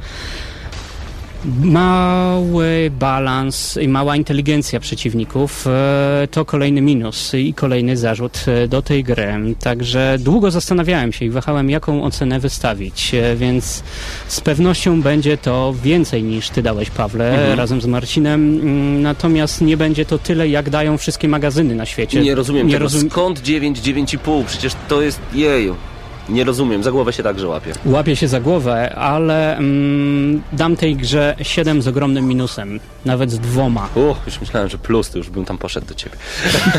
[1.44, 8.82] Mały balans i mała inteligencja przeciwników e, to kolejny minus i kolejny zarzut e, do
[8.82, 9.34] tej gry.
[9.60, 13.82] Także długo zastanawiałem się i wahałem, jaką ocenę wystawić, e, więc
[14.28, 18.60] z pewnością będzie to więcej niż ty dałeś, Pawle, razem z Marcinem.
[18.60, 22.20] Mm, Natomiast nie będzie to tyle, jak dają wszystkie magazyny na świecie.
[22.20, 22.86] Nie rozumiem nie tego.
[22.86, 24.44] rozum- Skąd 9, 9,5?
[24.46, 25.76] Przecież to jest jeju.
[26.30, 27.72] Nie rozumiem, za głowę się także łapię.
[27.84, 33.38] Łapię się za głowę, ale mm, dam tej grze 7 z ogromnym minusem, nawet z
[33.38, 33.88] dwoma.
[33.94, 36.16] Uch, już myślałem, że plus, to już bym tam poszedł do ciebie.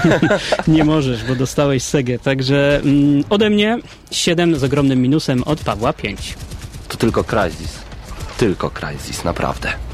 [0.67, 2.19] Nie możesz, bo dostałeś Segę.
[2.19, 3.79] Także mm, ode mnie
[4.11, 6.35] 7 z ogromnym minusem, od Pawła 5.
[6.87, 7.79] To tylko Crysis.
[8.37, 9.90] Tylko Crysis, naprawdę.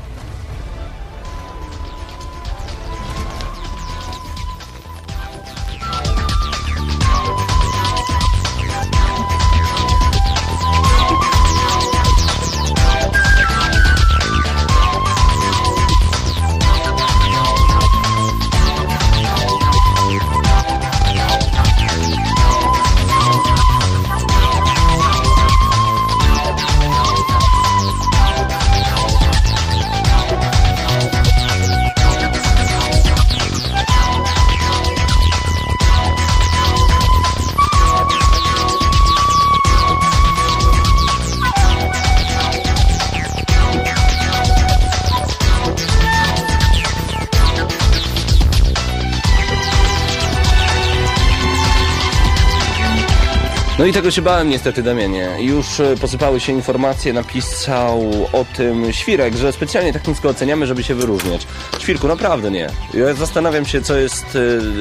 [53.88, 55.30] I tego się bałem niestety, Damianie.
[55.40, 60.84] Już e, posypały się informacje, napisał o tym Świrek, że specjalnie tak nisko oceniamy, żeby
[60.84, 61.48] się wyróżniać.
[61.80, 62.70] Świrku, naprawdę nie.
[62.94, 64.26] Ja zastanawiam się, co jest,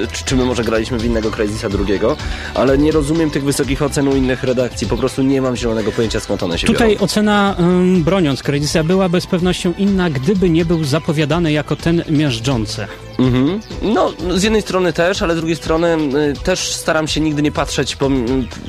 [0.05, 2.17] e, czy, czy my może graliśmy w innego Crysisa drugiego,
[2.55, 4.87] ale nie rozumiem tych wysokich ocen u innych redakcji.
[4.87, 7.01] Po prostu nie mam zielonego pojęcia, skąd one się Tutaj biorą.
[7.05, 7.57] ocena,
[7.99, 12.87] broniąc Credisa, byłaby z pewnością inna, gdyby nie był zapowiadany jako ten miażdżący.
[13.19, 13.61] Mhm.
[13.83, 15.97] No, z jednej strony też, ale z drugiej strony
[16.45, 18.11] też staram się nigdy nie patrzeć po,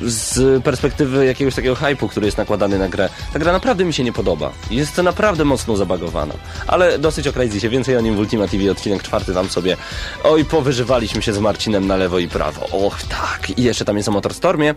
[0.02, 3.08] z perspektywy jakiegoś takiego hypu, który jest nakładany na grę.
[3.32, 4.52] Ta gra naprawdę mi się nie podoba.
[4.70, 6.34] Jest to naprawdę mocno zabagowana.
[6.66, 9.76] Ale dosyć o Crysisie, więcej o nim w Ultima TV odcinek czwarty tam sobie.
[10.24, 12.86] Oj, powyżywaliśmy się z Marcinem na lewo i prawo.
[12.86, 13.58] Och, tak.
[13.58, 14.74] I jeszcze tam jest o Motorstormie.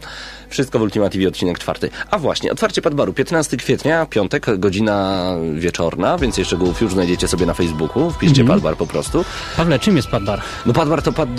[0.50, 1.90] Wszystko w Ultima TV odcinek czwarty.
[2.12, 7.46] A właśnie, otwarcie Padbaru 15 kwietnia, piątek, godzina wieczorna, więc jeszcze go już znajdziecie sobie
[7.46, 8.12] na Facebooku.
[8.12, 9.26] Wpiszcie Padbar po prostu.
[9.62, 10.42] Pawle, czym jest Padbar?
[10.66, 11.30] No Padbar to pad,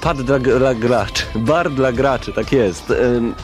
[0.00, 1.24] pad dla, dla graczy.
[1.34, 2.90] Bar dla graczy, tak jest.
[2.90, 3.34] Ym,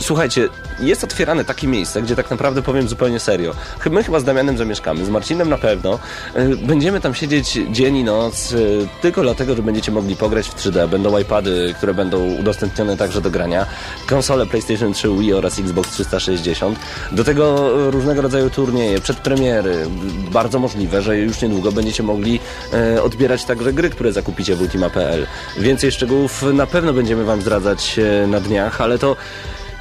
[0.00, 0.48] Słuchajcie,
[0.80, 3.54] jest otwierane takie miejsce, gdzie tak naprawdę powiem zupełnie serio.
[3.90, 5.98] My chyba z Damianem zamieszkamy, z Marcinem na pewno.
[6.36, 10.54] Y, Będziemy tam siedzieć dzień i noc, y, tylko dlatego, że będziecie mogli pograć w
[10.54, 10.88] 3D.
[10.88, 13.66] Będą iPady, które będą udostępnione także do grania,
[14.06, 16.78] konsole PlayStation 3, Wii oraz Xbox 360.
[17.12, 19.86] Do tego różnego rodzaju turnieje, przedpremiery.
[20.30, 22.40] Bardzo możliwe, że już niedługo będziecie mogli
[22.72, 25.26] e, odbierać także gry, które zakupicie w Ultima.pl.
[25.58, 29.16] Więcej szczegółów na pewno będziemy Wam zdradzać e, na dniach, ale to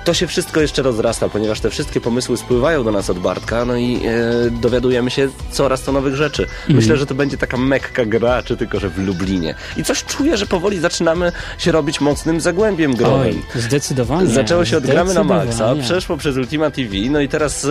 [0.05, 3.75] to się wszystko jeszcze rozrasta, ponieważ te wszystkie pomysły spływają do nas od Bartka, no
[3.75, 6.47] i e, dowiadujemy się coraz to nowych rzeczy.
[6.69, 9.55] Myślę, że to będzie taka mekka graczy, tylko że w Lublinie.
[9.77, 13.41] I coś czuję, że powoli zaczynamy się robić mocnym zagłębiem growym.
[13.55, 14.27] Oj, zdecydowanie.
[14.27, 15.81] Zaczęło się od gramy na maksa, zdecydowanie.
[15.83, 17.65] przeszło przez Ultima TV, no i teraz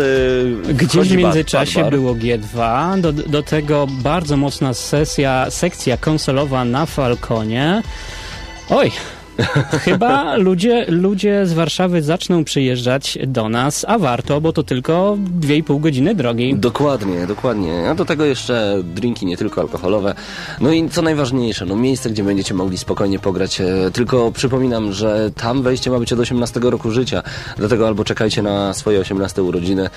[0.69, 1.93] e, Gdzieś w międzyczasie Badbar.
[2.01, 7.83] było G2, do, do tego bardzo mocna sesja, sekcja konsolowa na Falconie.
[8.69, 8.93] Oj,
[9.85, 15.81] Chyba ludzie, ludzie z Warszawy zaczną przyjeżdżać do nas, a warto, bo to tylko 2,5
[15.81, 16.55] godziny drogi.
[16.55, 17.89] Dokładnie, dokładnie.
[17.91, 20.15] A do tego jeszcze drinki nie tylko alkoholowe.
[20.61, 23.61] No i co najważniejsze, no miejsce, gdzie będziecie mogli spokojnie pograć.
[23.61, 27.23] E, Tylko przypominam, że tam wejście ma być od 18 roku życia.
[27.57, 29.91] Dlatego albo czekajcie na swoje 18 urodziny,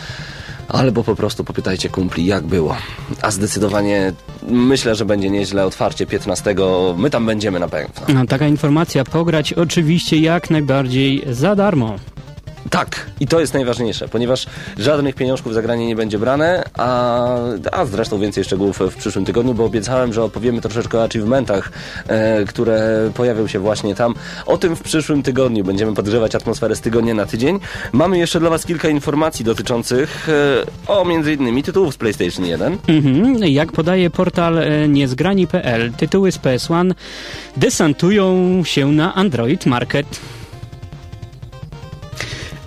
[0.73, 2.75] albo po prostu popytajcie kumpli, jak było.
[3.21, 4.13] A zdecydowanie
[4.47, 5.65] myślę, że będzie nieźle.
[5.65, 6.55] Otwarcie 15.
[6.97, 8.13] My tam będziemy na pewno.
[8.13, 11.95] No, taka informacja, pograć oczywiście jak najbardziej za darmo.
[12.73, 14.45] Tak, i to jest najważniejsze, ponieważ
[14.77, 17.37] żadnych pieniążków za granie nie będzie brane, a,
[17.71, 21.71] a zresztą więcej szczegółów w przyszłym tygodniu, bo obiecałem, że opowiemy troszeczkę o achievementach,
[22.07, 24.15] e, które pojawią się właśnie tam.
[24.45, 27.59] O tym w przyszłym tygodniu będziemy podgrzewać atmosferę z tygodnia na tydzień.
[27.91, 31.05] Mamy jeszcze dla Was kilka informacji dotyczących e, o
[31.39, 32.77] innymi tytułów z PlayStation 1.
[32.87, 33.37] Mhm.
[33.37, 36.93] Jak podaje portal e, niezgrani.pl, tytuły z PS1
[37.57, 40.19] desantują się na Android Market.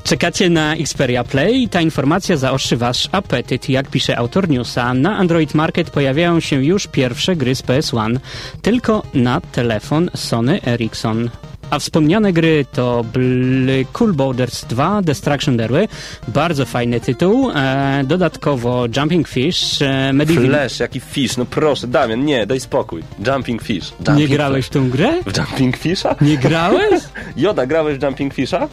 [0.06, 1.68] Czekacie na Xperia Play?
[1.68, 3.68] Ta informacja zaostrzy wasz apetyt.
[3.68, 8.18] Jak pisze autor newsa, na Android Market pojawiają się już pierwsze gry z PS1,
[8.62, 11.30] tylko na telefon Sony Ericsson.
[11.70, 15.88] A wspomniane gry to Bl- Cool Borders 2, Destruction Derby,
[16.28, 20.46] bardzo fajny tytuł, e, dodatkowo Jumping Fish, e, Medieval...
[20.46, 23.02] Flash, jaki fish, no proszę, Damian, nie, daj spokój.
[23.26, 23.90] Jumping Fish.
[23.90, 25.22] Jumping Nie grałeś w tą grę?
[25.26, 26.16] W Jumping Fisha?
[26.20, 27.02] Nie grałeś?
[27.36, 28.68] Joda, grałeś w Jumping Fisha?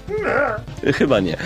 [0.96, 1.38] Chyba nie.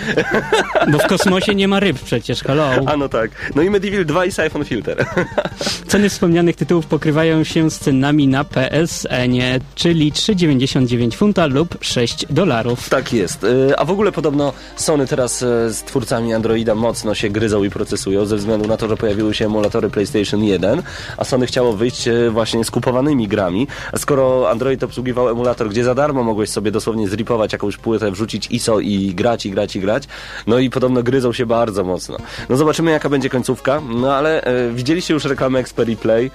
[0.92, 2.70] Bo w kosmosie nie ma ryb przecież, hello.
[2.86, 3.30] A no tak.
[3.54, 5.06] No i Medieval 2 i Siphon Filter.
[5.88, 12.88] Ceny wspomnianych tytułów pokrywają się z cenami na PSN-ie, czyli 3,99 funta lub 6 dolarów.
[12.88, 13.44] tak jest.
[13.44, 17.70] Y, A w ogóle podobno Sony teraz e, z twórcami Androida mocno się gryzą i
[17.70, 20.82] procesują ze względu na to, że pojawiły się emulatory PlayStation 1,
[21.16, 23.66] a Sony chciało wyjść e, właśnie z kupowanymi grami.
[23.96, 28.80] Skoro Android obsługiwał emulator, gdzie za darmo mogłeś sobie dosłownie zripować jakąś płytę, wrzucić ISO
[28.80, 30.02] i grać, i grać, i grać,
[30.46, 32.16] no i podobno gryzą się bardzo mocno.
[32.48, 36.30] No zobaczymy jaka będzie końcówka, no ale e, widzieliście już reklamę Xperia Play.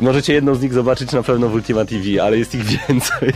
[0.00, 3.32] Możecie jedną z nich zobaczyć na pewno w Ultima TV, ale jest ich więcej.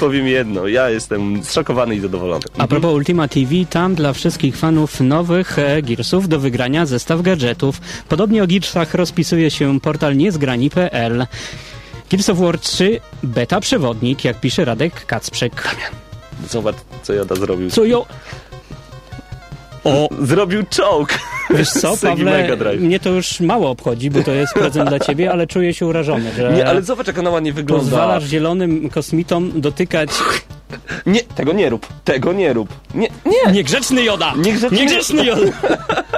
[0.00, 2.44] Powiem jedno, ja jestem zszokowany i zadowolony.
[2.58, 7.80] A propos Ultima TV, tam dla wszystkich fanów nowych e, Gearsów do wygrania zestaw gadżetów.
[8.08, 11.26] Podobnie o Gearsach rozpisuje się portal niezgrani.pl.
[12.10, 15.76] Gears of War 3 beta przewodnik, jak pisze Radek Kacprzek.
[16.50, 17.70] Zobacz, co Joda zrobił.
[17.70, 18.06] Co jo...
[19.86, 21.08] O, zrobił czołg!
[21.50, 25.46] Wiesz co, Pawle, mnie to już mało obchodzi, bo to jest prezent dla ciebie, ale
[25.46, 27.84] czuję się urażony, że Nie, ale zobacz, jak ona ładnie wygląda.
[27.84, 30.10] pozwalasz zielonym kosmitom dotykać...
[31.06, 32.68] Nie, tego nie rób, tego nie rób.
[32.94, 33.52] Nie, nie!
[33.52, 34.32] Niegrzeczny Joda!
[34.36, 35.40] Niegrzeczny- Niegrzeczny Joda!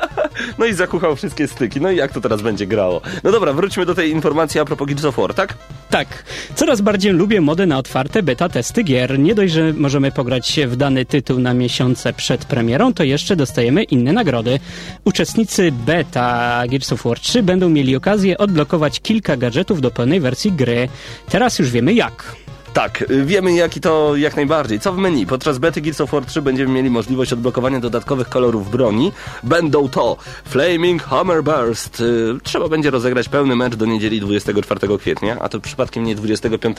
[0.59, 1.81] No i zakuchał wszystkie styki.
[1.81, 3.01] No i jak to teraz będzie grało?
[3.25, 5.55] No dobra, wróćmy do tej informacji a propos Gears of War, tak?
[5.91, 6.25] Tak.
[6.55, 9.19] Coraz bardziej lubię modę na otwarte beta testy gier.
[9.19, 13.37] Nie dość, że możemy pograć się w dany tytuł na miesiące przed premierą, to jeszcze
[13.37, 14.61] dostajemy inne nagrody.
[15.05, 20.53] Uczestnicy beta Gears of War 3 będą mieli okazję odblokować kilka gadżetów do pełnej wersji
[20.53, 20.89] gry.
[21.29, 22.37] Teraz już wiemy jak.
[22.79, 24.81] Tak, wiemy jaki to jak najbardziej.
[24.81, 25.27] Co w menu?
[25.27, 29.13] Podczas bety Gears of War 3 będziemy mieli możliwość odblokowania dodatkowych kolorów broni.
[29.43, 32.01] Będą to Flaming Hammer Burst.
[32.01, 36.77] Y, Trzeba będzie rozegrać pełny mecz do niedzieli 24 kwietnia, a to przypadkiem nie 25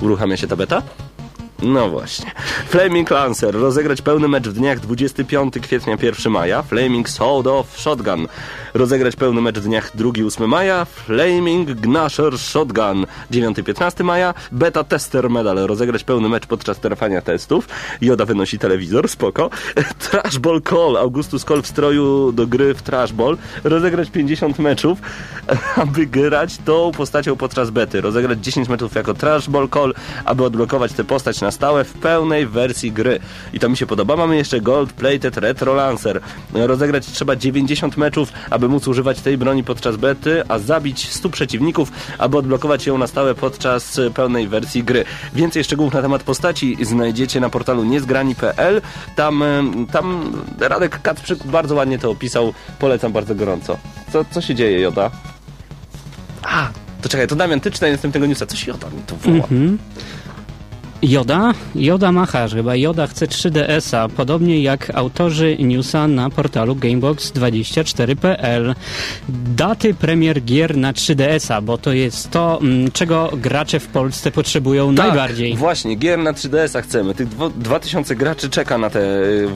[0.00, 0.82] uruchamia się ta beta?
[1.62, 2.30] No właśnie.
[2.68, 3.54] Flaming Lancer.
[3.54, 6.62] Rozegrać pełny mecz w dniach 25 kwietnia 1 maja.
[6.62, 8.28] Flaming Sword of Shotgun.
[8.74, 10.84] Rozegrać pełny mecz w dniach 2-8 maja.
[10.84, 14.34] Flaming Gnasher Shotgun 9-15 maja.
[14.52, 15.56] Beta Tester Medal.
[15.56, 17.68] Rozegrać pełny mecz podczas trwania testów.
[18.00, 19.50] Joda wynosi telewizor, spoko.
[20.10, 20.96] Trashball Call.
[20.96, 23.36] Augustus Call w stroju do gry w Trashball.
[23.64, 24.98] Rozegrać 50 meczów,
[25.82, 28.00] aby grać tą postacią podczas bety.
[28.00, 29.94] Rozegrać 10 meczów jako Trashball Call,
[30.24, 33.20] aby odblokować tę postać na stałe w pełnej wersji gry.
[33.52, 34.16] I to mi się podoba.
[34.16, 36.20] Mamy jeszcze Gold Plated Retro Lancer.
[36.54, 41.92] Rozegrać trzeba 90 meczów, aby móc używać tej broni podczas bety, a zabić 100 przeciwników,
[42.18, 45.04] aby odblokować ją na stałe podczas pełnej wersji gry.
[45.34, 48.82] Więcej szczegółów na temat postaci znajdziecie na portalu niezgrani.pl.
[49.16, 49.44] Tam,
[49.92, 52.52] tam Radek Kacprzyk bardzo ładnie to opisał.
[52.78, 53.78] Polecam bardzo gorąco.
[54.12, 55.10] Co, co się dzieje, Joda?
[56.42, 56.68] A,
[57.02, 58.46] to czekaj, to Damian, ty czytaj następnego newsa.
[58.46, 59.48] Coś Joda mi tu woła.
[61.02, 61.52] Joda?
[61.74, 68.74] Joda Machasz, chyba Joda chce 3DS-a, podobnie jak autorzy newsa na portalu Gamebox24.pl.
[69.56, 74.94] Daty premier gier na 3DS-a, bo to jest to, mm, czego gracze w Polsce potrzebują
[74.94, 75.56] Tak, najbardziej.
[75.56, 77.14] Właśnie, gier na 3DS-a chcemy.
[77.14, 79.48] Tych dwo- 2000 graczy czeka na te, y,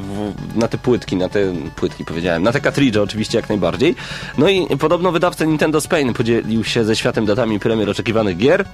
[0.57, 1.41] na te płytki, na te
[1.77, 3.95] płytki powiedziałem, na te cartridge oczywiście jak najbardziej.
[4.39, 8.65] No i podobno wydawca Nintendo Spain podzielił się ze światem datami premier oczekiwanych gier.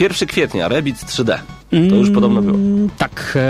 [0.00, 1.38] 1 kwietnia, Rabbids 3D.
[1.90, 2.54] To już podobno było.
[2.54, 3.42] Mm, Tak, e,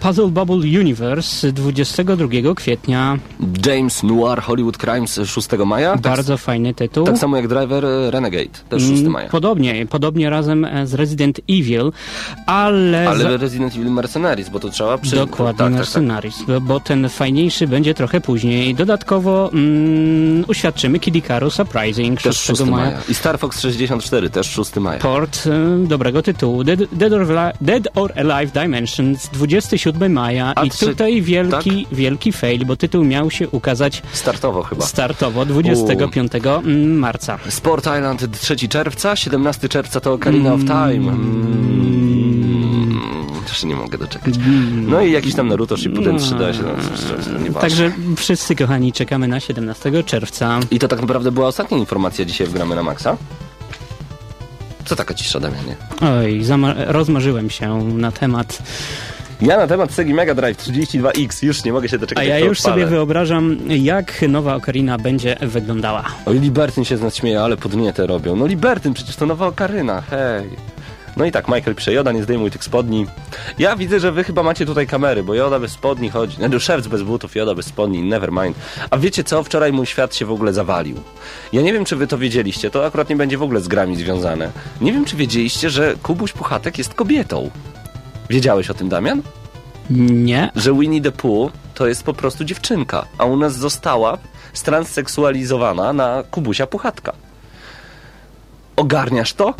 [0.00, 3.18] Puzzle Bubble Universe 22 kwietnia.
[3.66, 5.92] James Noir Hollywood Crimes 6 maja.
[5.92, 7.06] Tak, Bardzo fajny tytuł.
[7.06, 9.28] tak samo jak Driver e, Renegade, też 6 Mm, maja.
[9.28, 11.92] Podobnie, podobnie razem e, z Resident Evil,
[12.46, 13.08] ale...
[13.08, 15.16] Ale za- Resident Evil Mercenaries, bo to trzeba przy...
[15.16, 15.78] Dokładnie, tak, tak, tak.
[15.78, 18.74] Mercenaries, Bo, bo ten fajniejszy będzie trochę później.
[18.74, 22.84] Dodatkowo mm, uświadczymy Kid Icarus Surprising Też 6 6 maja.
[22.86, 22.98] maja.
[23.08, 25.00] I Star Fox 64, też 6 maja.
[25.00, 26.64] Port e, dobrego tytułu.
[26.64, 31.86] Dead, Dead, or, Li- Dead or Alive Dimensions 27 maja A i trzy- tutaj wielki,
[31.92, 34.86] wielki fail, bo tytuł miał się ukazać Startowo chyba.
[34.86, 36.32] startowo 25
[36.64, 37.38] mm, marca.
[37.48, 41.12] Sport Island 3 czerwca, 17 czerwca to Ocarina of Time.
[41.12, 42.96] Mm.
[43.48, 44.34] Też nie mogę doczekać.
[44.86, 47.60] No i jakiś tam Naruto Shippuden 3D, no, nieważne.
[47.60, 50.60] Także wszyscy kochani czekamy na 17 czerwca.
[50.70, 53.16] I to tak naprawdę była ostatnia informacja dzisiaj w Gramy na Maxa.
[54.86, 55.76] Co taka cisza, Damianie?
[56.00, 56.44] Oj,
[56.86, 58.62] rozmarzyłem się na temat.
[59.42, 62.24] Ja na temat Segi Mega Drive 32X już nie mogę się doczekać.
[62.24, 62.74] A ja już odpalę.
[62.74, 66.04] sobie wyobrażam, jak nowa Ocarina będzie wyglądała.
[66.26, 68.36] Oj, Libertyn się z nas śmieje, ale podnietę robią.
[68.36, 70.50] No Libertyn, przecież to nowa Okaryna, hej.
[71.16, 73.06] No i tak, Michael pisze, Joda, nie zdejmuj tych spodni.
[73.58, 76.36] Ja widzę, że wy chyba macie tutaj kamery, bo Joda bez spodni chodzi.
[76.40, 78.56] No, szewc bez butów, Joda bez spodni, never mind.
[78.90, 79.42] A wiecie co?
[79.42, 80.96] Wczoraj mój świat się w ogóle zawalił.
[81.52, 83.96] Ja nie wiem, czy wy to wiedzieliście, to akurat nie będzie w ogóle z grami
[83.96, 84.50] związane.
[84.80, 87.50] Nie wiem, czy wiedzieliście, że Kubuś Puchatek jest kobietą.
[88.30, 89.22] Wiedziałeś o tym, Damian?
[89.90, 90.50] Nie.
[90.56, 94.18] że Winnie the Pooh to jest po prostu dziewczynka, a u nas została
[94.52, 97.12] stransseksualizowana na Kubusia Puchatka.
[98.76, 99.54] Ogarniasz to?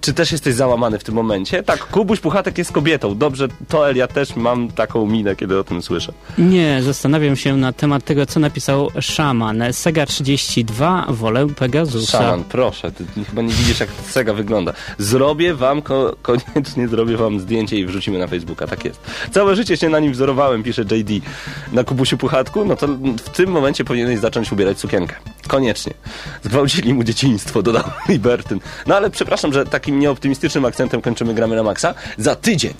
[0.00, 1.62] Czy też jesteś załamany w tym momencie?
[1.62, 3.18] Tak, Kubuś Puchatek jest kobietą.
[3.18, 6.12] Dobrze, to ja też mam taką minę, kiedy o tym słyszę.
[6.38, 9.62] Nie, zastanawiam się na temat tego, co napisał Szaman.
[9.72, 12.18] Sega 32, wolę Pegasusa.
[12.18, 14.72] Szaman, proszę, ty chyba nie widzisz, jak Sega wygląda.
[14.98, 19.00] Zrobię wam, ko- koniecznie zrobię wam zdjęcie i wrzucimy na Facebooka, tak jest.
[19.30, 21.24] Całe życie się na nim wzorowałem, pisze JD.
[21.72, 22.86] Na Kubusiu Puchatku, no to
[23.24, 25.14] w tym momencie powinieneś zacząć ubierać sukienkę.
[25.48, 25.94] Koniecznie.
[26.42, 28.60] Zgwałcili mu dzieciństwo, dodał Libertyn.
[28.86, 31.94] No ale przepraszam, że takim nieoptymistycznym akcentem kończymy Gramy na Maxa.
[32.18, 32.74] Za tydzień,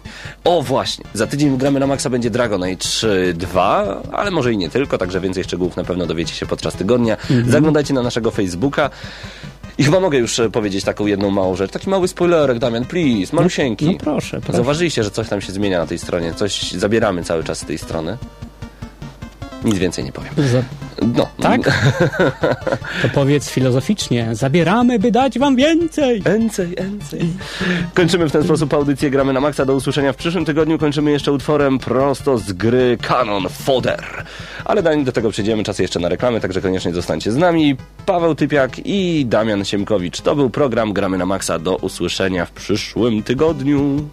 [0.45, 4.71] o właśnie, za tydzień Gramy na Maxa będzie Dragon Age 2, ale może i nie
[4.71, 7.17] tylko, także więcej szczegółów na pewno dowiecie się podczas tygodnia.
[7.47, 8.91] Zaglądajcie na naszego Facebooka.
[9.79, 11.71] I chyba mogę już e, powiedzieć taką jedną małą rzecz.
[11.71, 13.87] Taki mały spoilerek, Damian, please, malusieńki.
[13.87, 14.53] No proszę, proszę.
[14.53, 16.35] Zauważyliście, że coś tam się zmienia na tej stronie.
[16.35, 18.19] Coś zabieramy cały czas z tej strony.
[19.65, 20.35] Nic więcej nie powiem.
[21.17, 21.29] No.
[21.41, 21.61] Tak?
[23.03, 24.29] To powiedz filozoficznie.
[24.33, 26.23] Zabieramy, by dać wam więcej.
[26.23, 27.21] Więcej, więcej.
[27.95, 29.65] Kończymy w ten sposób audycję Gramy na Maxa.
[29.65, 30.79] Do usłyszenia w przyszłym tygodniu.
[30.79, 34.05] Kończymy jeszcze utworem prosto z gry Canon Fodder.
[34.65, 37.77] Ale zanim do tego przejdziemy, czas jeszcze na reklamy, także koniecznie zostańcie z nami.
[38.07, 40.21] Paweł Typiak i Damian Siemkowicz.
[40.21, 41.59] To był program Gramy na Maxa.
[41.59, 44.09] Do usłyszenia w przyszłym tygodniu.